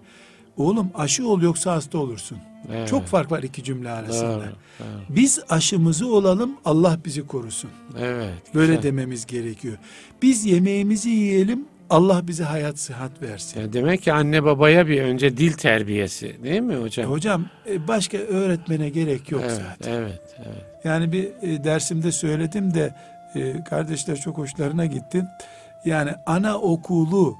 Oğlum 0.57 0.91
aşı 0.95 1.27
ol 1.27 1.41
yoksa 1.41 1.71
hasta 1.71 1.97
olursun. 1.97 2.37
Evet. 2.71 2.87
Çok 2.87 3.05
fark 3.05 3.31
var 3.31 3.43
iki 3.43 3.63
cümle 3.63 3.89
arasında. 3.89 4.43
Evet, 4.43 4.55
evet. 4.79 5.05
Biz 5.09 5.39
aşımızı 5.49 6.13
olalım 6.13 6.51
Allah 6.65 6.97
bizi 7.05 7.27
korusun. 7.27 7.69
Evet. 7.99 8.33
Böyle 8.55 8.67
güzel. 8.67 8.83
dememiz 8.83 9.25
gerekiyor. 9.25 9.77
Biz 10.21 10.45
yemeğimizi 10.45 11.09
yiyelim 11.09 11.65
Allah 11.89 12.27
bize 12.27 12.43
hayat 12.43 12.79
sıhhat 12.79 13.21
versin. 13.21 13.59
Yani 13.59 13.73
demek 13.73 14.01
ki 14.01 14.13
anne 14.13 14.43
babaya 14.43 14.87
bir 14.87 15.01
önce 15.01 15.37
dil 15.37 15.53
terbiyesi 15.53 16.43
değil 16.43 16.61
mi 16.61 16.75
hocam? 16.75 17.05
E 17.05 17.09
hocam 17.09 17.45
e, 17.69 17.87
başka 17.87 18.17
öğretmene 18.17 18.89
gerek 18.89 19.31
yok 19.31 19.41
evet, 19.45 19.61
zaten. 19.69 19.93
Evet, 19.93 20.21
evet. 20.37 20.65
Yani 20.83 21.11
bir 21.11 21.23
e, 21.41 21.63
dersimde 21.63 22.11
söyledim 22.11 22.73
de 22.73 22.95
kardeşler 23.69 24.15
çok 24.15 24.37
hoşlarına 24.37 24.85
gitti. 24.85 25.25
Yani 25.85 26.11
ana 26.25 26.57
okulu 26.59 27.37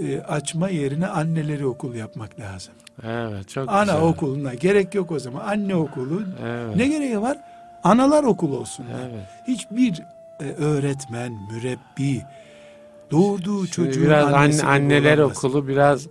e, 0.00 0.20
açma 0.20 0.68
yerine 0.68 1.06
anneleri 1.06 1.66
okul 1.66 1.94
yapmak 1.94 2.40
lazım. 2.40 2.74
Evet 3.04 3.48
çok 3.48 3.68
Ana 3.68 3.82
güzel. 3.82 4.00
okuluna 4.00 4.54
gerek 4.54 4.94
yok 4.94 5.12
o 5.12 5.18
zaman. 5.18 5.46
Anne 5.46 5.74
okulu 5.74 6.22
evet. 6.44 6.76
ne 6.76 6.88
gereği 6.88 7.20
var? 7.20 7.38
Analar 7.84 8.24
okulu 8.24 8.58
olsun. 8.58 8.86
Evet. 9.00 9.26
Hiçbir 9.48 10.02
e, 10.40 10.44
öğretmen, 10.44 11.32
mürebbi 11.52 12.22
doğurduğu 13.10 13.66
Şimdi 13.66 13.70
çocuğun 13.70 14.04
biraz 14.04 14.32
anne, 14.32 14.62
anneler 14.62 15.18
olamaz. 15.18 15.36
okulu 15.44 15.68
biraz 15.68 16.06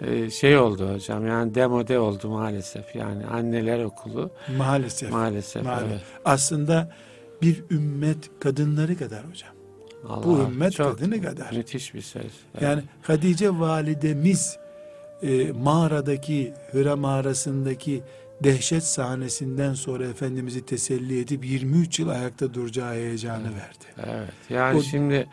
e, 0.00 0.30
şey 0.30 0.56
oldu 0.56 0.94
hocam 0.94 1.26
yani 1.26 1.54
demode 1.54 1.98
oldu 1.98 2.28
maalesef 2.28 2.96
yani 2.96 3.26
anneler 3.26 3.84
okulu 3.84 4.30
maalesef 4.58 5.10
maalesef, 5.10 5.64
maalesef. 5.64 5.90
Evet. 5.90 6.02
aslında 6.24 6.90
bir 7.42 7.64
ümmet 7.70 8.30
kadınları 8.40 8.98
kadar 8.98 9.24
hocam 9.24 9.50
Allah, 10.08 10.24
Bu 10.24 10.38
ümmet 10.38 10.76
kadını 10.76 11.22
kadar. 11.22 11.52
Müthiş 11.52 11.94
bir 11.94 12.02
söz. 12.02 12.22
Evet. 12.24 12.62
Yani 12.62 12.82
Hatice 13.02 13.50
validemiz 13.50 14.58
e, 15.22 15.52
mağaradaki 15.52 16.54
Hıra 16.72 16.96
mağarasındaki 16.96 18.02
dehşet 18.44 18.84
sahnesinden 18.84 19.74
sonra 19.74 20.04
Efendimiz'i 20.04 20.66
teselli 20.66 21.20
edip 21.20 21.44
23 21.44 21.98
yıl 21.98 22.08
ayakta 22.08 22.54
duracağı 22.54 22.94
heyecanı 22.94 23.48
evet, 23.52 23.56
verdi. 23.56 24.10
Evet. 24.16 24.32
Yani 24.50 24.78
o, 24.78 24.82
şimdi 24.82 25.28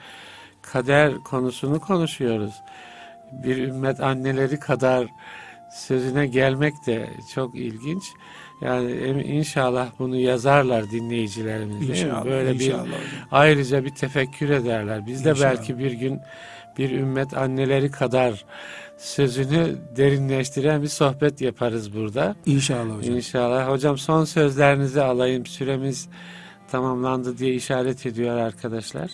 kader 0.61 1.15
konusunu 1.15 1.79
konuşuyoruz. 1.79 2.53
Bir 3.31 3.57
ümmet 3.57 3.99
anneleri 3.99 4.59
kadar 4.59 5.07
sözüne 5.71 6.27
gelmek 6.27 6.73
de 6.87 7.09
çok 7.35 7.55
ilginç. 7.55 8.03
Yani 8.61 9.21
inşallah 9.21 9.89
bunu 9.99 10.15
yazarlar 10.15 10.91
dinleyicilerimiz 10.91 11.89
inşallah, 11.89 12.25
Böyle 12.25 12.53
inşallah 12.53 12.85
bir 12.85 12.91
ayrıca 13.31 13.85
bir 13.85 13.89
tefekkür 13.89 14.49
ederler. 14.49 15.07
Biz 15.07 15.25
de 15.25 15.29
İnşallah. 15.29 15.49
belki 15.49 15.79
bir 15.79 15.91
gün 15.91 16.19
bir 16.77 16.91
ümmet 16.91 17.37
anneleri 17.37 17.91
kadar 17.91 18.45
sözünü 18.97 19.75
derinleştiren 19.97 20.81
bir 20.81 20.87
sohbet 20.87 21.41
yaparız 21.41 21.93
burada. 21.95 22.35
İnşallah 22.45 22.97
hocam. 22.97 23.15
İnşallah. 23.15 23.69
Hocam 23.69 23.97
son 23.97 24.25
sözlerinizi 24.25 25.01
alayım. 25.01 25.45
Süremiz 25.45 26.09
tamamlandı 26.71 27.37
diye 27.37 27.53
işaret 27.53 28.05
ediyor 28.05 28.37
arkadaşlar. 28.37 29.11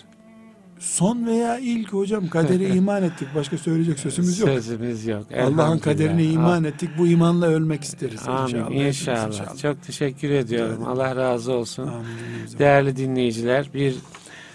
Son 0.78 1.26
veya 1.26 1.58
ilk 1.58 1.92
hocam 1.92 2.28
kadere 2.28 2.68
iman 2.76 3.02
ettik. 3.02 3.28
Başka 3.34 3.58
söyleyecek 3.58 3.98
sözümüz 3.98 4.38
yok. 4.38 4.48
Sözümüz 4.48 5.06
yok. 5.06 5.26
Allah'ın 5.40 5.78
kaderine 5.78 6.24
iman 6.24 6.64
ettik. 6.64 6.90
Bu 6.98 7.06
imanla 7.06 7.46
ölmek 7.46 7.84
isteriz. 7.84 8.28
Amin. 8.28 8.46
İnşallah. 8.46 8.70
İnşallah. 8.70 9.26
inşallah. 9.26 9.58
Çok 9.58 9.82
teşekkür 9.82 10.30
ediyorum. 10.30 10.76
Evet. 10.78 10.88
Allah 10.88 11.16
razı 11.16 11.52
olsun. 11.52 11.86
Amin. 11.86 12.58
Değerli 12.58 12.96
dinleyiciler 12.96 13.70
bir 13.74 13.94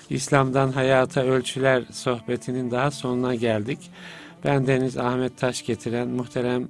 İslam'dan 0.09 0.71
Hayata 0.71 1.21
Ölçüler 1.23 1.83
sohbetinin 1.91 2.71
daha 2.71 2.91
sonuna 2.91 3.35
geldik. 3.35 3.79
Ben 4.43 4.67
Deniz 4.67 4.97
Ahmet 4.97 5.37
Taş 5.37 5.65
getiren 5.65 6.07
muhterem 6.07 6.67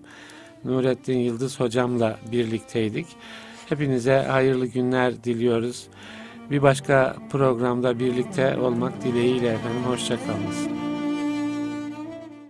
Nurettin 0.66 1.18
Yıldız 1.18 1.60
hocamla 1.60 2.20
birlikteydik. 2.32 3.08
Hepinize 3.70 4.26
hayırlı 4.30 4.66
günler 4.66 5.24
diliyoruz. 5.24 5.88
Bir 6.52 6.62
başka 6.62 7.16
programda 7.32 8.00
birlikte 8.00 8.58
olmak 8.58 9.04
dileğiyle 9.04 9.48
efendim. 9.48 9.84
Hoşçakalınız. 9.88 10.89